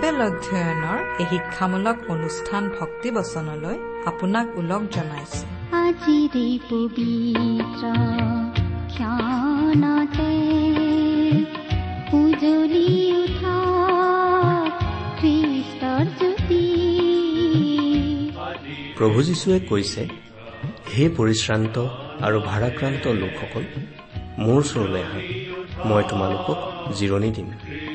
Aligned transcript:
Bible 0.00 0.20
অধ্যয়নৰ 0.28 0.98
এই 1.22 1.26
শিক্ষামূলক 1.32 1.96
অনুষ্ঠান 2.14 2.62
ভক্তিবচনলৈ 2.78 3.76
আপোনাক 4.10 4.46
ওলগ 4.60 4.82
জনাইছো। 4.94 5.42
আজিৰে 5.84 6.48
পবিত্ৰ 6.70 7.84
ক্ষণতে 8.92 10.32
উজলি 12.18 12.90
উঠা 13.22 13.56
খ্ৰীষ্টৰ 15.18 16.04
জ্যোতি। 16.18 16.64
প্ৰভু 18.98 19.18
যীশুৱে 19.28 19.58
কৈছে 19.70 20.02
হে 20.92 21.04
পৰিশ্ৰান্ত 21.18 21.76
আৰু 22.26 22.38
ভাৰাক্ৰান্ত 22.50 23.04
লোকসকল 23.22 23.64
মোৰ 24.44 24.58
ওচৰলৈ 24.62 25.02
আহা। 25.06 25.20
মই 25.88 26.02
তোমালোকক 26.10 26.58
জিৰণি 26.98 27.30
দিম। 27.36 27.48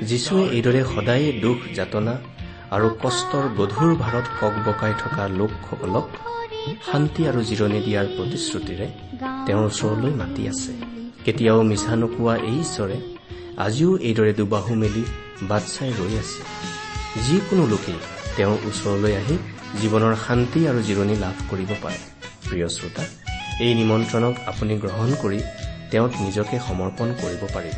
যীশুৱে 0.09 0.43
এইদৰে 0.57 0.81
সদায়ে 0.93 1.29
দুখ 1.43 1.57
যাতনা 1.77 2.13
আৰু 2.75 2.87
কষ্টৰ 3.03 3.45
গধুৰ 3.59 3.91
ভাৰত 4.03 4.25
কক 4.39 4.55
বকাই 4.65 4.93
থকা 5.03 5.23
লোকসকলক 5.39 6.07
শান্তি 6.91 7.21
আৰু 7.29 7.39
জিৰণি 7.49 7.79
দিয়াৰ 7.87 8.07
প্ৰতিশ্ৰুতিৰে 8.17 8.87
তেওঁৰ 9.47 9.65
ওচৰলৈ 9.69 10.13
মাতি 10.21 10.43
আছে। 10.47 10.71
কেতিয়াও 11.25 11.61
মিছা 11.63 11.93
নোকোৱা 11.95 12.33
এই 12.49 12.57
ঈশ্বৰে 12.65 12.97
আজিও 13.65 13.91
এইদৰে 13.97 14.33
দুবাহু 14.33 14.73
মেলি 14.75 15.03
বাট 15.49 15.63
চাই 15.75 15.91
ৰৈ 15.99 16.13
আছে। 16.21 16.41
যিকোনো 17.25 17.63
লোকেই 17.67 17.99
তেওঁৰ 18.37 18.57
ওচৰলৈ 18.69 19.13
আহি 19.21 19.35
জীৱনৰ 19.81 20.13
শান্তি 20.27 20.59
আৰু 20.69 20.79
জিৰণি 20.87 21.15
লাভ 21.23 21.35
কৰিব 21.51 21.71
পাৰে। 21.83 21.99
প্ৰিয় 22.49 22.67
শ্ৰোতা 22.75 23.03
এই 23.65 23.73
নিমন্ত্ৰণক 23.73 24.35
আপুনি 24.45 24.73
গ্ৰহণ 24.83 25.09
কৰি 25.21 25.39
তেওঁত 25.91 26.13
নিজকে 26.21 26.55
সমৰ্পণ 26.67 27.07
কৰিব 27.21 27.41
পাৰিব। 27.53 27.77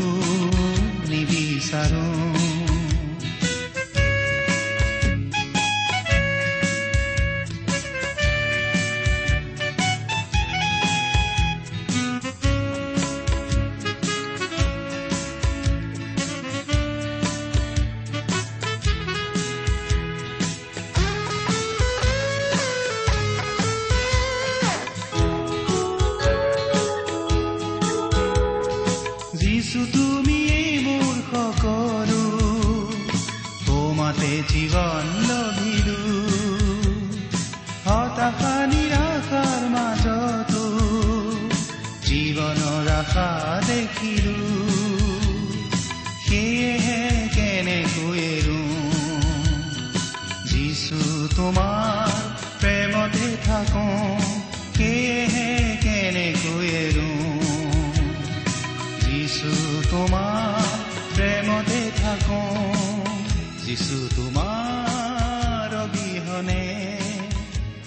অবিহনে 66.41 66.61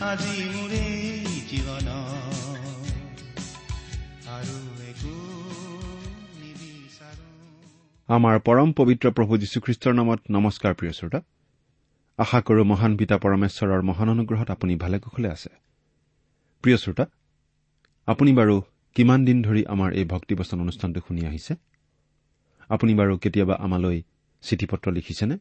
আজি 0.09 0.35
মোৰ 0.55 0.73
জীৱন 1.51 1.89
আৰু 4.35 4.57
একো 4.91 5.15
আমাৰ 8.09 8.37
পৰম 8.47 8.69
পবিত্ৰ 8.79 9.07
প্ৰভু 9.17 9.33
যীশুখ্ৰীষ্টৰ 9.43 9.95
নামত 9.99 10.21
নমস্কাৰ 10.31 10.73
প্ৰিয় 10.75 10.93
শ্ৰোতা। 10.93 11.21
আশা 12.19 12.39
কৰো 12.47 12.63
মহান 12.65 12.93
পিতা 12.97 13.17
পৰমেশ্বৰৰ 13.25 13.81
মহান 13.83 14.09
অনুগ্ৰহত 14.15 14.49
আপুনি 14.51 14.75
ভালে 14.77 14.97
কুশলে 14.99 15.29
আছে। 15.37 15.51
প্ৰিয় 16.63 16.77
শ্ৰোতা 16.77 17.05
আপুনি 18.09 18.31
বাৰু 18.39 18.55
কিমান 18.97 19.21
দিন 19.25 19.39
ধৰি 19.43 19.63
আমাৰ 19.75 19.91
এই 19.99 20.05
ভক্তিবচন 20.05 20.59
অনুষ্ঠানটো 20.61 21.01
শুনি 21.09 21.23
আহিছে? 21.27 21.53
আপুনি 22.69 22.93
বাৰু 22.95 23.13
কেতিয়াবা 23.19 23.55
আমালৈ 23.55 23.99
চিঠি 24.43 24.67
পত্ৰ 24.67 24.87
লিখিছেনে? 24.93 25.37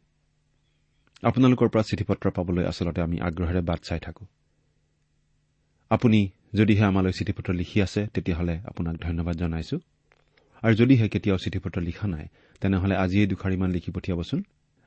আপোনালোকৰ 1.24 1.68
পৰা 1.74 1.84
চিঠি 1.90 2.04
পত্ৰ 2.04 2.26
পাবলৈ 2.30 2.64
আচলতে 2.72 3.02
আমি 3.02 3.18
আগ্ৰহেৰে 3.22 3.62
বাট 3.62 3.80
চাই 3.84 4.00
থাকো। 4.00 4.24
আপুনি 5.92 6.20
যদিহে 6.54 6.84
আমালৈ 6.84 7.12
চিঠি 7.12 7.34
পত্ৰ 7.38 7.52
লিখি 7.54 7.78
আছে 7.82 8.02
তেতিয়াহ'লে 8.14 8.56
আপোনাক 8.70 8.96
ধন্যবাদ 9.06 9.36
জনাইছো। 9.36 9.78
আৰু 10.64 10.74
যদিহে 10.76 11.06
কেতিয়াও 11.10 11.38
চিঠি 11.38 11.60
পত্ৰ 11.60 11.78
লিখা 11.82 12.08
নাই 12.08 12.26
তেনেহলে 12.62 12.96
আজিয়েই 12.96 13.28
দুখাৰিমান 13.28 13.70
লিখি 13.72 13.92
পঠিয়াবচোন। 13.92 14.40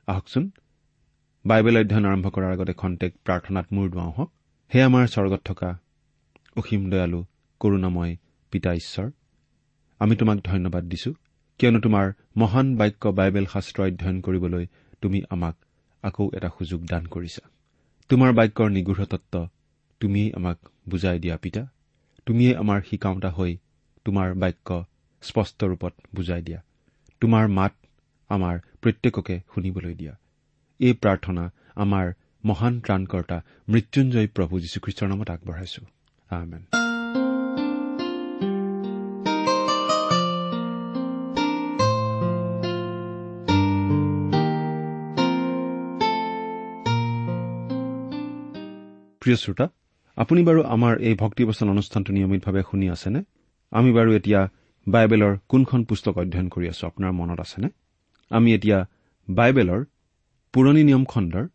আহকচোন। 0.07 0.43
বাইবেল 1.45 1.75
অধ্যয়ন 1.77 2.05
আৰম্ভ 2.05 2.25
কৰাৰ 2.27 2.51
আগতে 2.51 2.73
খন্তেক 2.73 3.11
প্ৰাৰ্থনাত 3.25 3.65
মূৰ 3.73 3.87
দুৱাওঁ 3.89 4.11
হওক। 4.17 4.29
হে 4.71 4.79
আমাৰ 4.83 5.03
স্বৰ্গত 5.07 5.41
থকা 5.45 5.69
অসীম 6.55 6.81
দয়ালু 6.89 7.19
কৰুণাময় 7.61 8.13
পিতা 8.53 8.71
ঈশ্বৰ 8.73 9.07
আমি 10.01 10.13
তোমাক 10.15 10.37
ধন্যবাদ 10.43 10.83
দিছো 10.91 11.11
কিয়নো 11.59 11.79
তোমাৰ 11.79 12.05
মহান 12.37 12.67
বাক্য 12.75 13.03
বাইবেল 13.19 13.45
শাস্ত্ৰ 13.45 13.79
অধ্যয়ন 13.83 14.17
কৰিবলৈ 14.21 14.65
তুমি 15.01 15.19
আমাক 15.29 15.55
আকৌ 16.07 16.25
এটা 16.33 16.49
সুযোগ 16.57 16.81
দান 16.85 17.03
কৰিছা। 17.05 17.43
তোমাৰ 18.09 18.31
বাক্যৰ 18.33 18.69
নিগৃঢ় 18.69 19.05
তত্ব 19.05 19.47
তুমিয়েই 20.01 20.33
আমাক 20.33 20.57
বুজাই 20.89 21.19
দিয়া 21.19 21.37
পিতা। 21.37 21.63
তুমিয়েই 22.25 22.55
আমাৰ 22.55 22.79
শিকাওঁতা 22.89 23.29
হৈ 23.29 23.57
তোমাৰ 24.05 24.33
বাক্য 24.33 24.85
স্পষ্ট 25.23 25.63
ৰূপত 25.63 25.93
বুজাই 26.15 26.41
দিয়া। 26.41 26.59
তোমাৰ 27.21 27.47
মাত 27.47 27.73
আমাৰ 28.29 28.55
প্ৰত্যেককে 28.81 29.35
শুনিবলৈ 29.55 29.93
দিয়া। 29.95 30.13
এই 30.79 30.93
প্ৰাৰ্থনা 30.93 31.43
আমাৰ 31.75 32.13
মহান 32.45 32.73
ত্ৰাণকৰ্তা 32.79 33.37
মৃত্যুঞ্জয় 33.69 34.27
প্ৰভু 34.27 34.59
যীশুখ্ৰীষ্টৰ 34.59 35.07
নামত 35.07 35.29
আগবঢ়াইছো। 35.29 35.81
আমেন। 36.29 36.86
প্ৰিয় 49.27 49.39
শ্ৰোতা 49.43 49.65
আপুনি 50.17 50.41
বাৰু 50.47 50.61
আমাৰ 50.75 50.93
এই 51.07 51.15
ভক্তিবচন 51.23 51.67
অনুষ্ঠানটো 51.69 52.11
নিয়মিতভাৱে 52.17 52.61
শুনি 52.69 52.87
আছেনে? 52.95 53.19
আমি 53.71 53.89
বাৰু 53.97 54.09
এতিয়া 54.19 54.41
বাইবেলৰ 54.87 55.33
কোনখন 55.51 55.81
পুস্তক 55.89 56.13
অধ্যয়ন 56.21 56.47
কৰি 56.53 56.65
আছো 56.71 56.83
আপোনাৰ 56.89 57.11
মনত 57.19 57.39
আছেনে? 57.45 57.69
আমি 58.31 58.49
এতিয়া 58.57 58.77
বাইবেলৰ 59.27 59.81
পুৰণি 60.53 60.81
নিয়ম 60.89 61.03
খণ্ডৰ 61.11 61.45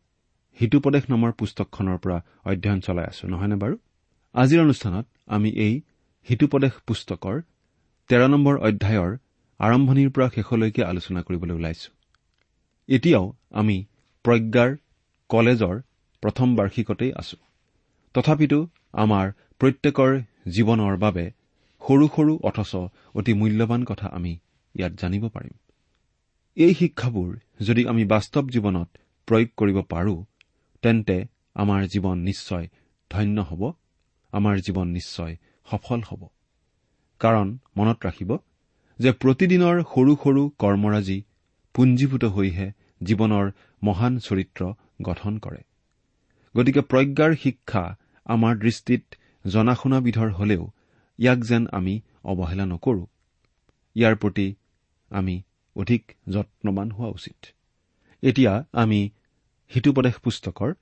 হিতুপদেশ 0.61 1.05
নামৰ 1.13 1.31
পুস্তকখনৰ 1.41 1.97
পৰা 2.03 2.19
অধ্যয়ন 2.51 2.81
চলাই 2.87 3.07
আছো 3.11 3.25
নহয়নে 3.33 3.57
বাৰু? 3.63 3.75
আজিৰ 4.35 4.59
অনুষ্ঠানত 4.67 5.07
আমি 5.35 5.51
এই 5.67 5.75
হিতুপদেশ 6.29 6.75
পুস্তকৰ 6.87 7.37
তেৰ 8.11 8.23
নম্বৰ 8.35 8.55
অধ্যায়ৰ 8.69 9.11
আৰম্ভণিৰ 9.61 10.11
পৰা 10.15 10.27
শেষলৈকে 10.37 10.83
আলোচনা 10.91 11.21
কৰিবলৈ 11.27 11.55
ওলাইছো। 11.59 11.89
এতিয়াও 12.89 13.27
আমি 13.61 13.77
প্ৰজ্ঞাৰ 14.25 14.71
কলেজৰ 15.31 15.77
প্ৰথম 16.23 16.49
বাৰ্ষিকতেই 16.57 17.13
আছো। 17.23 17.37
তথাপিতো 18.15 18.59
আমাৰ 18.95 19.27
প্ৰত্যেকৰ 19.61 20.13
জীৱনৰ 20.55 20.95
বাবে 20.97 21.25
সৰু 21.83 22.07
সৰু 22.15 22.33
অথচ 22.43 22.73
অতি 23.15 23.33
মূল্যৱান 23.35 23.83
কথা 23.85 24.07
আমি 24.17 24.33
ইয়াত 24.75 24.93
জানিব 25.03 25.25
পাৰিম। 25.29 25.55
এই 26.57 26.73
শিক্ষাবোৰ 26.75 27.31
যদি 27.61 27.83
আমি 27.87 28.03
বাস্তৱ 28.05 28.45
জীৱনত 28.55 28.89
প্ৰয়োগ 29.29 29.49
কৰিব 29.57 29.79
পাৰো 29.93 30.15
তেন্তে 30.83 31.17
আমাৰ 31.55 31.81
জীৱন 31.87 32.17
নিশ্চয় 32.29 32.67
ধন্য 33.11 33.37
হ'ব 33.41 33.63
আমাৰ 34.33 34.55
জীৱন 34.67 34.87
নিশ্চয় 34.89 35.35
সফল 35.67 36.01
হ'ব। 36.09 36.23
কাৰণ 37.21 37.49
মনত 37.77 37.99
ৰাখিব 38.07 38.31
যে 38.99 39.11
প্ৰতিদিনৰ 39.13 39.77
সৰু 39.93 40.13
সৰু 40.23 40.43
কৰ্মৰাজি 40.59 41.19
পুঞ্জীভূত 41.75 42.25
হৈহে 42.25 42.69
জীৱনৰ 43.03 43.47
মহান 43.83 44.13
চৰিত্ৰ 44.19 44.63
গঠন 45.03 45.33
কৰে। 45.39 45.63
গতিকে 46.55 46.83
প্ৰজ্ঞাৰ 46.91 47.33
শিক্ষা 47.35 47.85
আমাৰ 48.27 48.59
দৃষ্টিত 48.59 49.03
জনা 49.47 49.75
শুনা 49.75 50.01
বিধৰ 50.01 50.31
হলেও 50.31 50.71
ইয়াক 51.19 51.39
যেন 51.39 51.67
আমি 51.73 52.01
অৱহেলা 52.25 52.65
নকৰো। 52.67 53.07
ইয়াৰ 53.97 54.17
প্ৰতি 54.17 54.55
আমি 55.11 55.43
অধিক 55.77 56.03
যত্নবান 56.29 56.91
হোৱা 56.91 57.09
উচিত। 57.09 57.47
এতিয়া 58.23 58.65
আমি 58.73 59.11
হিতুপদেশ 59.75 60.15
পুস্তকৰ 60.15 60.75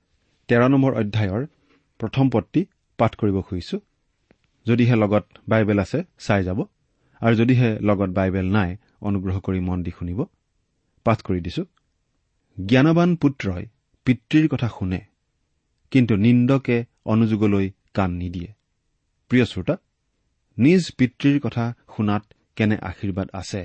তেৰ 0.47 0.69
নম্বৰ 0.69 0.93
অধ্যায়ৰ 0.93 1.47
প্ৰথম 1.99 2.29
পদটি 2.29 2.65
পাঠ 2.97 3.15
কৰিব 3.15 3.41
খুজিছো। 3.41 3.79
যদিহে 4.65 4.95
লগত 4.95 5.25
বাইবেল 5.49 5.79
আছে 5.79 6.03
চাই 6.19 6.43
যাব। 6.43 6.59
আৰু 7.21 7.35
যদিহে 7.35 7.79
লগত 7.79 8.09
বাইবেল 8.09 8.47
নাই 8.51 8.77
অনুগ্ৰহ 9.01 9.39
কৰি 9.39 9.59
মন 9.59 9.83
দি 9.83 9.91
শুনিব। 9.99 10.19
পাঠ 11.03 11.21
কৰি 11.21 11.41
দিছো। 11.41 11.63
জ্ঞানবান 12.57 13.15
পুত্ৰই 13.15 13.65
পিতৃৰ 14.05 14.47
কথা 14.47 14.69
শুনে। 14.79 15.10
কিন্তু 15.91 16.13
নিন্দকে 16.15 16.77
অনুযোগলৈ 17.05 17.67
কাণ 17.97 18.09
নিদিয়ে। 18.21 18.49
প্ৰিয় 19.31 19.45
শ্ৰোতা 19.51 19.75
নিজ 20.57 20.81
পিতৃৰ 20.97 21.37
কথা 21.45 21.65
শুনাত 21.93 22.23
কেনে 22.57 22.77
আশীৰ্বাদ 22.89 23.27
আছে 23.33 23.61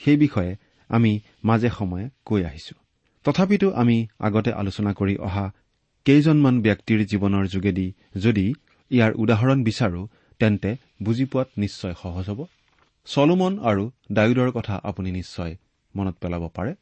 সেই 0.00 0.16
বিষয়ে 0.16 0.52
আমি 0.90 1.12
মাজে 1.44 1.70
সময়ে 1.78 2.06
কৈ 2.24 2.40
আহিছো। 2.44 2.74
তথাপিতো 3.24 3.68
আমি 3.72 3.96
আগতে 4.26 4.50
আলোচনা 4.52 4.90
কৰি 4.92 5.14
অহা 5.28 5.46
কেইজনমান 6.06 6.56
ব্যক্তিৰ 6.62 7.00
জীৱনৰ 7.10 7.44
যোগেদি 7.54 7.86
যদি 8.16 8.46
ইয়াৰ 8.90 9.12
উদাহৰণ 9.22 9.58
বিচাৰো 9.68 10.00
তেন্তে 10.40 10.70
বুজি 11.02 11.24
পোৱাত 11.24 11.48
নিশ্চয় 11.58 11.94
সহজ 12.02 12.26
হ'ব। 12.30 12.40
চলোমন 13.06 13.52
আৰু 13.70 13.84
ডায়ুদৰ 14.12 14.50
কথা 14.56 14.74
আপুনি 14.90 15.10
নিশ্চয় 15.10 15.52
মনত 15.94 16.16
পেলাব 16.22 16.44
পাৰে। 16.56 16.72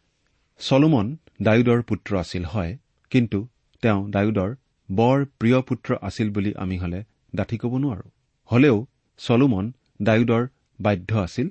চলোমন 0.61 1.06
ডায়ুদৰ 1.43 1.81
পুত্ৰ 1.83 2.11
আছিল 2.23 2.45
হয় 2.45 2.73
কিন্তু 3.12 3.39
তেওঁ 3.83 4.00
ডায়ুদৰ 4.11 4.50
বৰ 4.90 5.25
প্ৰিয় 5.25 5.61
পুত্ৰ 5.61 5.96
আছিল 6.02 6.31
বুলি 6.31 6.55
আমি 6.55 6.79
হলে 6.79 7.05
ডাঠি 7.35 7.56
ক'ব 7.58 7.76
নোৱাৰো। 7.76 8.11
হলেও 8.50 8.87
চলোমন 9.19 9.73
ডায়ুদৰ 10.02 10.46
বাধ্য 10.81 11.19
আছিল 11.19 11.49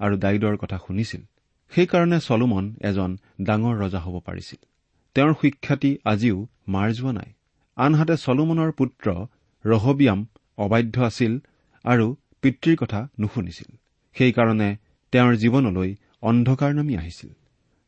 আৰু 0.00 0.16
ডায়ুদৰ 0.18 0.56
কথা 0.56 0.78
শুনিছিল। 0.86 1.22
সেইকাৰণে 1.72 2.20
চলোমন 2.20 2.74
এজন 2.80 3.16
ডাঙৰ 3.42 3.74
ৰজা 3.78 4.00
হ'ব 4.00 4.20
পাৰিছিল। 4.20 4.60
তেওঁৰ 5.14 5.34
সুখ্যাতি 5.34 5.98
আজিও 6.04 6.46
মাৰ 6.68 6.92
যোৱা 6.92 7.12
নাই। 7.12 7.32
আনহাতে 7.76 8.16
চলোমনৰ 8.16 8.70
পুত্ৰ 8.72 9.06
ৰহবিয়াম 9.64 10.26
অবাধ্য 10.58 11.02
আছিল 11.02 11.38
আৰু 11.84 12.16
পিতৃৰ 12.42 12.76
কথা 12.76 13.08
নুশুনিছিল। 13.20 13.76
সেইকাৰণে 14.16 14.76
তেওঁৰ 15.12 15.34
জীৱনলৈ 15.34 15.94
অন্ধকাৰ 16.22 16.74
নামি 16.74 16.96
আহিছিল। 16.96 17.30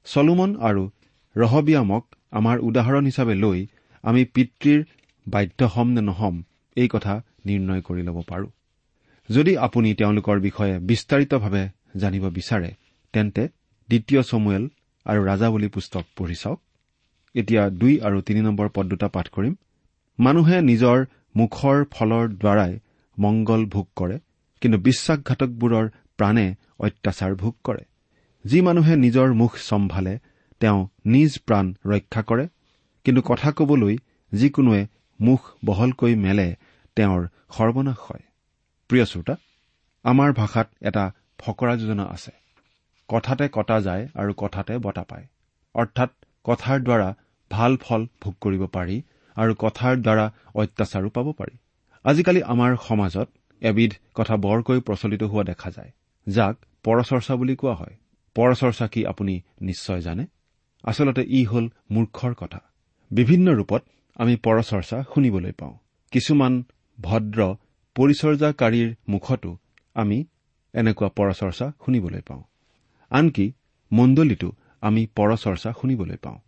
চলোমন 0.04 0.56
আৰু 0.56 0.90
ৰহবিয়ামক 1.36 2.04
আমাৰ 2.30 2.58
উদাহৰণ 2.58 3.04
হিচাপে 3.06 3.34
লৈ 3.34 3.66
আমি 4.04 4.22
পিতৃৰ 4.24 4.80
বাধ্য 5.26 5.60
হম 5.64 5.88
নে 5.90 6.00
নহম 6.00 6.34
এই 6.76 6.88
কথা 6.88 7.14
নিৰ্ণয় 7.46 7.82
কৰি 7.82 8.02
ল'ব 8.02 8.18
পাৰো। 8.28 8.46
যদি 9.28 9.52
আপুনি 9.56 9.88
তেওঁলোকৰ 9.94 10.36
বিষয়ে 10.40 10.74
বিস্তাৰিতভাৱে 10.78 11.64
জানিব 11.96 12.24
বিচাৰে 12.28 12.70
তেন্তে 13.14 13.42
দ্বিতীয় 13.88 14.22
চমুৱেল 14.22 14.64
আৰু 15.06 15.20
ৰাজাৱলী 15.24 15.68
পুস্তক 15.68 16.04
পঢ়ি 16.16 16.34
চাওক। 16.34 16.60
এতিয়া 17.34 17.62
দুই 17.70 17.94
আৰু 18.00 18.18
তিনি 18.20 18.40
নম্বৰ 18.40 18.68
পদ 18.68 18.86
দুটা 18.86 19.08
পাঠ 19.08 19.26
কৰিম। 19.28 19.54
মানুহে 20.18 20.56
নিজৰ 20.60 20.98
মুখৰ 21.36 21.78
ফলৰ 21.90 22.24
দ্বাৰাই 22.42 22.72
মংগল 23.18 23.62
ভোগ 23.66 23.86
কৰে 23.96 24.16
কিন্তু 24.62 24.78
বিশ্বাসঘাতকবোৰৰ 24.78 25.86
প্ৰাণে 26.16 26.46
অত্যাচাৰ 26.78 27.32
ভোগ 27.34 27.54
কৰে। 27.64 27.84
যি 28.44 28.58
মানুহে 28.60 28.94
নিজৰ 28.96 29.28
মুখ 29.32 29.52
চম্ভালে 29.68 30.18
তেওঁ 30.60 30.80
নিজ 31.06 31.38
প্ৰাণ 31.46 31.74
ৰক্ষা 31.86 32.22
কৰে। 32.22 32.46
কিন্তু 33.04 33.22
কথা 33.22 33.52
কবলৈ 33.52 33.96
যিকোনোৱে 34.32 34.86
মুখ 35.20 35.40
বহলকৈ 35.64 36.14
মেলে 36.14 36.56
তেওঁৰ 36.96 37.26
সৰ্বনাশ 37.56 37.98
হয়। 37.98 38.22
প্ৰিয় 38.90 39.04
শ্ৰোতা 39.04 39.34
আমাৰ 40.04 40.32
ভাষাত 40.32 40.68
এটা 40.80 41.12
ফকৰা 41.38 41.76
যোজনা 41.76 42.04
আছে। 42.04 42.32
কথাতে 43.08 43.48
কটা 43.52 43.80
যায় 43.80 44.08
আৰু 44.14 44.32
কথাতে 44.36 44.78
বটা 44.78 45.02
পায়। 45.02 45.26
অৰ্থাৎ 45.74 46.10
কথাৰ 46.44 46.78
দ্বাৰা 46.80 47.14
ভাল 47.50 47.76
ফল 47.76 48.06
ভোগ 48.22 48.34
কৰিব 48.40 48.66
পাৰি 48.66 49.02
আৰু 49.36 49.54
কথাৰ 49.58 49.96
দ্বাৰা 49.96 50.32
অত্যাচাৰো 50.54 51.08
পাব 51.08 51.32
পাৰি। 51.32 51.58
আজিকালি 52.04 52.42
আমাৰ 52.42 52.76
সমাজত 52.88 53.28
এবিধ 53.62 53.92
কথা 54.14 54.36
বৰকৈ 54.36 54.80
প্ৰচলিত 54.80 55.22
হোৱা 55.22 55.44
দেখা 55.44 55.70
যায় 55.70 55.90
যাক 56.26 56.56
পৰচৰ্চা 56.84 57.36
বুলি 57.36 57.56
কোৱা 57.56 57.74
হয়। 57.74 57.94
পৰচৰ্চা 58.36 58.86
কি 58.88 59.06
আপুনি 59.06 59.40
নিশ্চয় 59.60 60.00
জানে? 60.00 60.24
আচলতে 60.84 61.22
ই 61.28 61.44
হল 61.44 61.68
মূৰ্খৰ 61.90 62.34
কথা। 62.34 62.60
বিভিন্ন 63.12 63.52
ৰূপত 63.52 63.82
আমি 64.16 64.36
পৰচৰ্চা 64.36 65.04
শুনিবলৈ 65.14 65.52
পাওঁ। 65.52 65.74
কিছুমান 66.12 66.64
ভদ্ৰ 66.98 67.54
পৰিচৰ্যাকাৰীৰ 67.96 68.94
মুখতো 69.08 69.58
আমি 69.94 70.24
এনেকুৱা 70.74 71.08
পৰচৰ্চা 71.08 71.72
শুনিবলৈ 71.84 72.20
পাওঁ। 72.20 72.42
আনকি 73.10 73.52
মণ্ডলীতো 73.92 74.52
আমি 74.80 75.06
পৰচৰ্চা 75.16 75.72
শুনিবলৈ 75.80 76.16
পাওঁ। 76.16 76.38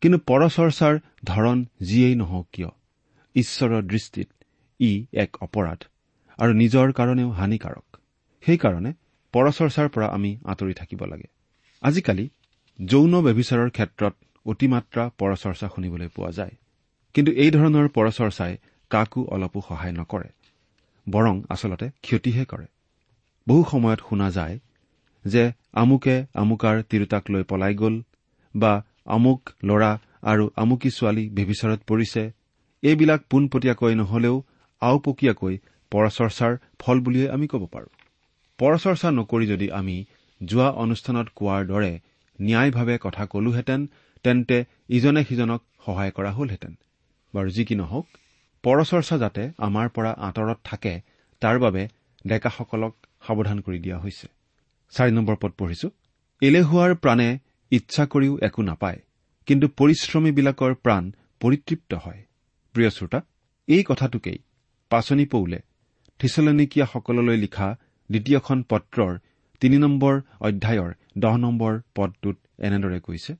কিন্তু 0.00 0.18
পৰচৰ্চাৰ 0.18 0.98
ধৰণ 1.24 1.64
যিয়েই 1.80 2.14
নহওক 2.14 2.46
কিয় 2.52 2.68
ঈশ্বৰৰ 3.34 3.82
দৃষ্টিত 3.82 4.28
ই 4.80 5.06
এক 5.12 5.36
অপৰাধ 5.40 5.80
আৰু 6.38 6.52
নিজৰ 6.52 6.92
কাৰণেও 6.92 7.30
হানিকাৰক। 7.30 7.96
সেইকাৰণে 8.42 8.92
পৰচৰ্চাৰ 9.32 9.88
পৰা 9.88 10.06
আমি 10.06 10.38
আঁতৰি 10.44 10.74
থাকিব 10.74 11.04
লাগে। 11.04 11.28
আজিকালি 11.82 12.30
যৌন 12.78 13.22
ব্যভিচাৰৰ 13.22 13.70
ক্ষেত্ৰত 13.70 14.14
অতিমাত্ৰা 14.46 15.04
পৰচৰ্চা 15.18 15.66
শুনিবলৈ 15.74 16.08
পোৱা 16.08 16.30
যায়। 16.30 16.54
কিন্তু 17.14 17.30
এই 17.32 17.50
ধৰণৰ 17.50 17.86
পৰচৰ্চাই 17.96 18.52
কাকো 18.90 19.20
অলপো 19.34 19.60
সহায় 19.68 19.92
নকৰে 19.92 20.28
বৰং 21.06 21.34
আচলতে 21.48 21.86
ক্ষতিহে 22.02 22.44
কৰে। 22.44 22.66
বহু 23.46 23.62
সময়ত 23.70 24.00
শুনা 24.08 24.28
যায় 24.30 24.56
যে 25.24 25.44
আমুকে 25.72 26.16
আমুকাৰ 26.42 26.76
তিৰোতাক 26.90 27.24
লৈ 27.30 27.42
পলাই 27.42 27.74
গ'ল 27.74 27.94
বা 28.54 28.72
আমুক 29.06 29.40
ল'ৰা 29.64 29.92
আৰু 30.22 30.44
আমুকী 30.56 30.90
ছোৱালী 30.90 31.24
বেভিচাৰত 31.28 31.80
পৰিছে 31.86 32.22
এইবিলাক 32.82 33.20
পোনপটীয়াকৈ 33.30 33.94
নহলেও 33.94 34.36
আওপকীয়াকৈ 34.82 35.54
পৰচৰ্চাৰ 35.92 36.52
ফল 36.78 36.96
বুলিয়ে 37.00 37.26
আমি 37.30 37.46
ক'ব 37.46 37.62
পাৰোঁ। 37.66 37.90
পৰচৰ্চা 38.58 39.08
নকৰি 39.10 39.46
যদি 39.46 39.66
আমি 39.70 39.96
যোৱা 40.40 40.68
অনুষ্ঠানত 40.84 41.26
কোৱাৰ 41.34 41.62
দৰে 41.66 41.92
ন্যায়ভাৱে 42.38 42.96
কথা 43.02 43.22
কলোহেঁতেন 43.26 43.80
তেন্তে 44.24 44.58
ইজনে 44.88 45.22
সিজনক 45.28 45.60
সহায় 45.84 46.12
কৰা 46.16 46.30
হলহেঁতেন। 46.36 46.74
বাৰু 47.34 47.48
যি 47.56 47.62
কি 47.68 47.74
নহওক 47.74 48.06
পৰচৰ্চা 48.64 49.16
যাতে 49.18 49.42
আমাৰ 49.66 49.86
পৰা 49.94 50.10
আঁতৰত 50.26 50.58
থাকে 50.64 50.94
তাৰ 51.42 51.56
বাবে 51.64 51.82
ডেকাসকলক 52.24 52.94
সাৱধান 53.26 53.58
কৰি 53.66 53.78
দিয়া 53.84 53.98
হৈছে। 53.98 54.26
চাৰি 54.92 55.12
নম্বৰ 55.18 55.36
পদ 55.42 55.52
পঢ়িছো। 55.58 55.88
এলেহুৱাৰ 56.42 56.92
প্ৰাণে 57.02 57.28
ইচ্ছা 57.72 58.04
কৰিও 58.12 58.34
একো 58.48 58.62
নাপায় 58.62 59.00
কিন্তু 59.48 59.66
পৰিশ্ৰমীবিলাকৰ 59.78 60.72
প্ৰাণ 60.84 61.02
পৰিতৃপ্ত 61.40 61.92
হয়। 62.04 62.20
প্ৰিয় 62.74 62.90
শ্ৰোতা 62.96 63.20
এই 63.68 63.82
কথাটোকেই 63.88 64.38
পাচনি 64.90 65.24
পৌলে 65.26 65.58
থিচলনিকীয়াসকললৈ 66.20 67.36
লিখা 67.44 67.68
দ্বিতীয়খন 68.10 68.58
পত্ৰৰ 68.70 69.12
তিনি 69.62 69.76
নম্বৰ 69.84 70.14
অধ্যায়ৰ 70.40 70.90
দহ 71.22 71.34
নম্বৰ 71.44 71.72
পদটোত 71.96 72.36
এনেদৰে 72.66 72.98
কৈছে 73.00 73.32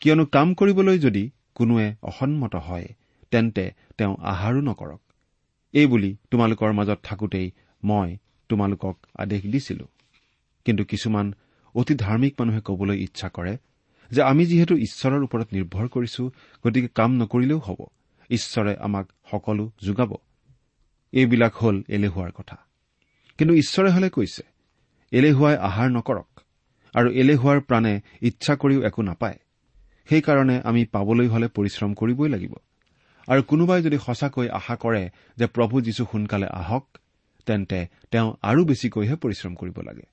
কিয়নো 0.00 0.24
কাম 0.26 0.54
কৰিবলৈ 0.54 0.98
যদি 0.98 1.30
কোনোৱে 1.54 1.94
অসন্মত 2.02 2.54
হয় 2.54 2.88
তেন্তে 3.30 3.72
তেওঁ 3.98 4.16
আহাৰো 4.22 4.60
নকৰক। 4.60 5.00
এইবুলি 5.72 6.16
তোমালোকৰ 6.30 6.72
মাজত 6.72 6.98
থাকোতেই 7.02 7.50
মই 7.84 8.16
তোমালোকক 8.48 8.98
আদেশ 9.18 9.42
দিছিলো। 9.42 9.88
কিন্তু 10.64 10.84
কিছুমান 10.84 11.34
অতি 11.74 11.94
ধাৰ্মিক 11.94 12.34
মানুহে 12.40 12.60
কবলৈ 12.64 13.02
ইচ্ছা 13.02 13.28
কৰে 13.28 13.56
যে 14.10 14.22
আমি 14.22 14.46
যিহেতু 14.46 14.76
ঈশ্বৰৰ 14.76 15.22
ওপৰত 15.22 15.46
নিৰ্ভৰ 15.52 15.88
কৰিছো 15.88 16.30
গতিকে 16.66 16.88
কাম 16.88 17.12
নকৰিলেও 17.12 17.58
হ'ব। 17.58 17.86
ঈশ্বৰে 18.30 18.76
আমাক 18.76 19.12
সকলো 19.30 19.70
যোগাব। 19.82 20.14
এইবিলাক 21.12 21.54
হ'ল 21.54 21.82
এলেহুৱাৰ 21.88 22.30
কথা। 22.30 22.56
কিন্তু 23.38 23.54
ঈশ্বৰে 23.54 23.90
হলে 23.90 24.08
কৈছে 24.10 24.42
এলেহুৱাই 25.12 25.56
আহাৰ 25.56 25.90
নকৰক 25.90 26.40
আৰু 26.94 27.10
এলেহুৱাৰ 27.10 27.60
প্ৰাণে 27.60 28.00
ইচ্ছা 28.22 28.56
কৰিও 28.56 28.82
একো 28.82 29.02
নাপায়। 29.02 29.38
সেইকাৰণে 30.08 30.56
আমি 30.64 30.82
পাবলৈ 30.84 31.28
হলে 31.28 31.46
পৰিশ্ৰম 31.48 31.90
কৰিবই 31.94 32.28
লাগিব। 32.28 32.54
আৰু 33.28 33.42
কোনোবাই 33.42 33.82
যদি 33.82 33.98
সঁচাকৈ 33.98 34.48
আশা 34.48 34.74
কৰে 34.76 35.02
যে 35.36 35.46
প্ৰভু 35.46 35.80
যীশু 35.80 36.04
সোনকালে 36.12 36.46
আহক 36.46 36.84
তেন্তে 37.46 37.80
তেওঁ 38.10 38.28
আৰু 38.42 38.64
বেছিকৈহে 38.64 39.16
পৰিশ্ৰম 39.16 39.54
কৰিব 39.54 39.76
লাগে। 39.80 40.06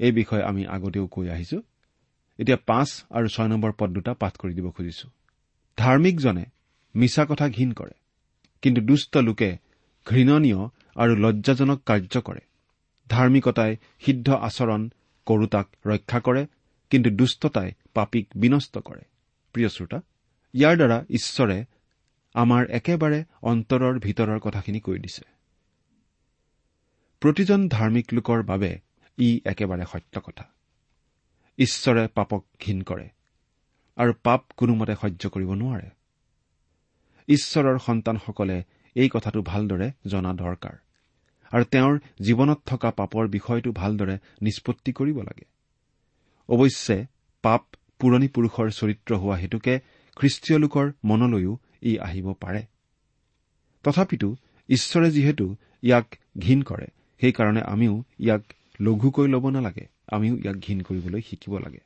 এই 0.00 0.12
বিষয়ে 0.12 0.42
আমি 0.42 0.62
আগতেও 0.66 1.06
কৈ 1.06 1.26
আহিছো। 1.28 1.58
এতিয়া 2.38 2.58
পাঁচ 2.66 3.04
আৰু 3.10 3.26
ছয় 3.28 3.48
নম্বৰ 3.48 3.72
পদ 3.72 3.90
দুটা 3.90 4.12
পাঠ 4.14 4.32
কৰি 4.36 4.52
দিব 4.54 4.70
খুজিছো। 4.70 5.06
ধাৰ্মিকজনে 5.78 6.44
মিছা 6.94 7.24
কথা 7.24 7.46
ঘীন 7.48 7.72
কৰে 7.72 7.94
কিন্তু 8.62 8.80
দুষ্ট 8.80 9.16
লোকে 9.16 9.50
ঘৃণনীয় 10.06 10.60
আৰু 10.96 11.12
লজ্জাজনক 11.16 11.78
কাৰ্য 11.86 12.14
কৰে। 12.20 12.42
ধাৰ্মিকতাই 13.10 13.76
সিদ্ধ 14.00 14.28
আচৰণ 14.48 14.82
কৰোতাক 15.26 15.66
ৰক্ষা 15.86 16.18
কৰে 16.20 16.42
কিন্তু 16.90 17.10
দুষ্টতাই 17.10 17.68
পাপীক 17.94 18.26
বিনষ্ট 18.36 18.78
কৰে। 18.78 19.02
প্ৰিয় 19.52 19.68
শ্ৰোতা 19.68 19.98
ইয়াৰ 20.54 20.74
দ্বাৰা 20.76 20.98
ঈশ্বৰে 21.10 21.58
আমাৰ 22.34 22.62
একেবাৰে 22.70 23.18
অন্তৰৰ 23.42 23.94
ভিতৰৰ 23.98 24.38
কথাখিনি 24.38 24.80
কৈ 24.80 24.98
দিছে। 24.98 25.24
প্ৰতিজন 27.22 27.60
ধাৰ্মিক 27.68 28.06
লোকৰ 28.12 28.38
বাবে 28.42 28.70
ই 29.18 29.28
একেবাৰে 29.44 29.84
সত্য 29.92 30.14
কথা। 30.20 30.44
ঈশ্বৰে 31.58 32.02
পাপক 32.14 32.42
ঘীন 32.60 32.78
কৰে 32.82 33.08
আৰু 33.96 34.12
পাপ 34.22 34.42
কোনোমতে 34.56 34.94
সহ্য 34.94 35.22
কৰিব 35.28 35.50
নোৱাৰে। 35.54 35.88
ঈশ্বৰৰ 37.28 37.78
সন্তানসকলে 37.78 38.56
এই 38.96 39.08
কথাটো 39.08 39.42
ভালদৰে 39.42 39.88
জনা 40.06 40.32
দৰকাৰ 40.32 40.76
আৰু 41.52 41.64
তেওঁৰ 41.64 41.94
জীৱনত 42.22 42.60
থকা 42.66 42.90
পাপৰ 42.90 43.28
বিষয়টো 43.28 43.70
ভালদৰে 43.72 44.16
নিষ্পত্তি 44.42 44.92
কৰিব 44.92 45.18
লাগে। 45.22 45.46
অৱশ্যে 46.48 46.96
পাপ 47.44 47.62
পুৰণি 48.02 48.28
পুৰুষৰ 48.28 48.70
চৰিত্ৰ 48.70 49.14
হোৱা 49.14 49.36
হেতুকে 49.36 49.74
খ্ৰীষ্টীয় 50.16 50.58
লোকৰ 50.58 50.92
মনলৈও 51.04 51.52
ই 51.82 51.92
আহিব 51.98 52.26
পাৰে। 52.40 52.62
তথাপিতো 53.84 54.28
ঈশ্বৰে 54.68 55.10
যিহেতু 55.10 55.46
ইয়াক 55.82 56.06
ঘীন 56.38 56.62
কৰে 56.62 56.86
সেইকাৰণে 57.20 57.62
আমিও 57.62 57.94
ইয়াক 58.20 58.42
লঘুকৈ 58.80 59.26
ল'ব 59.28 59.48
নালাগে 59.48 59.86
আমিও 60.12 60.34
ইয়াক 60.36 60.56
ঘীন 60.56 60.80
কৰিবলৈ 60.80 61.20
শিকিব 61.20 61.58
লাগে। 61.58 61.82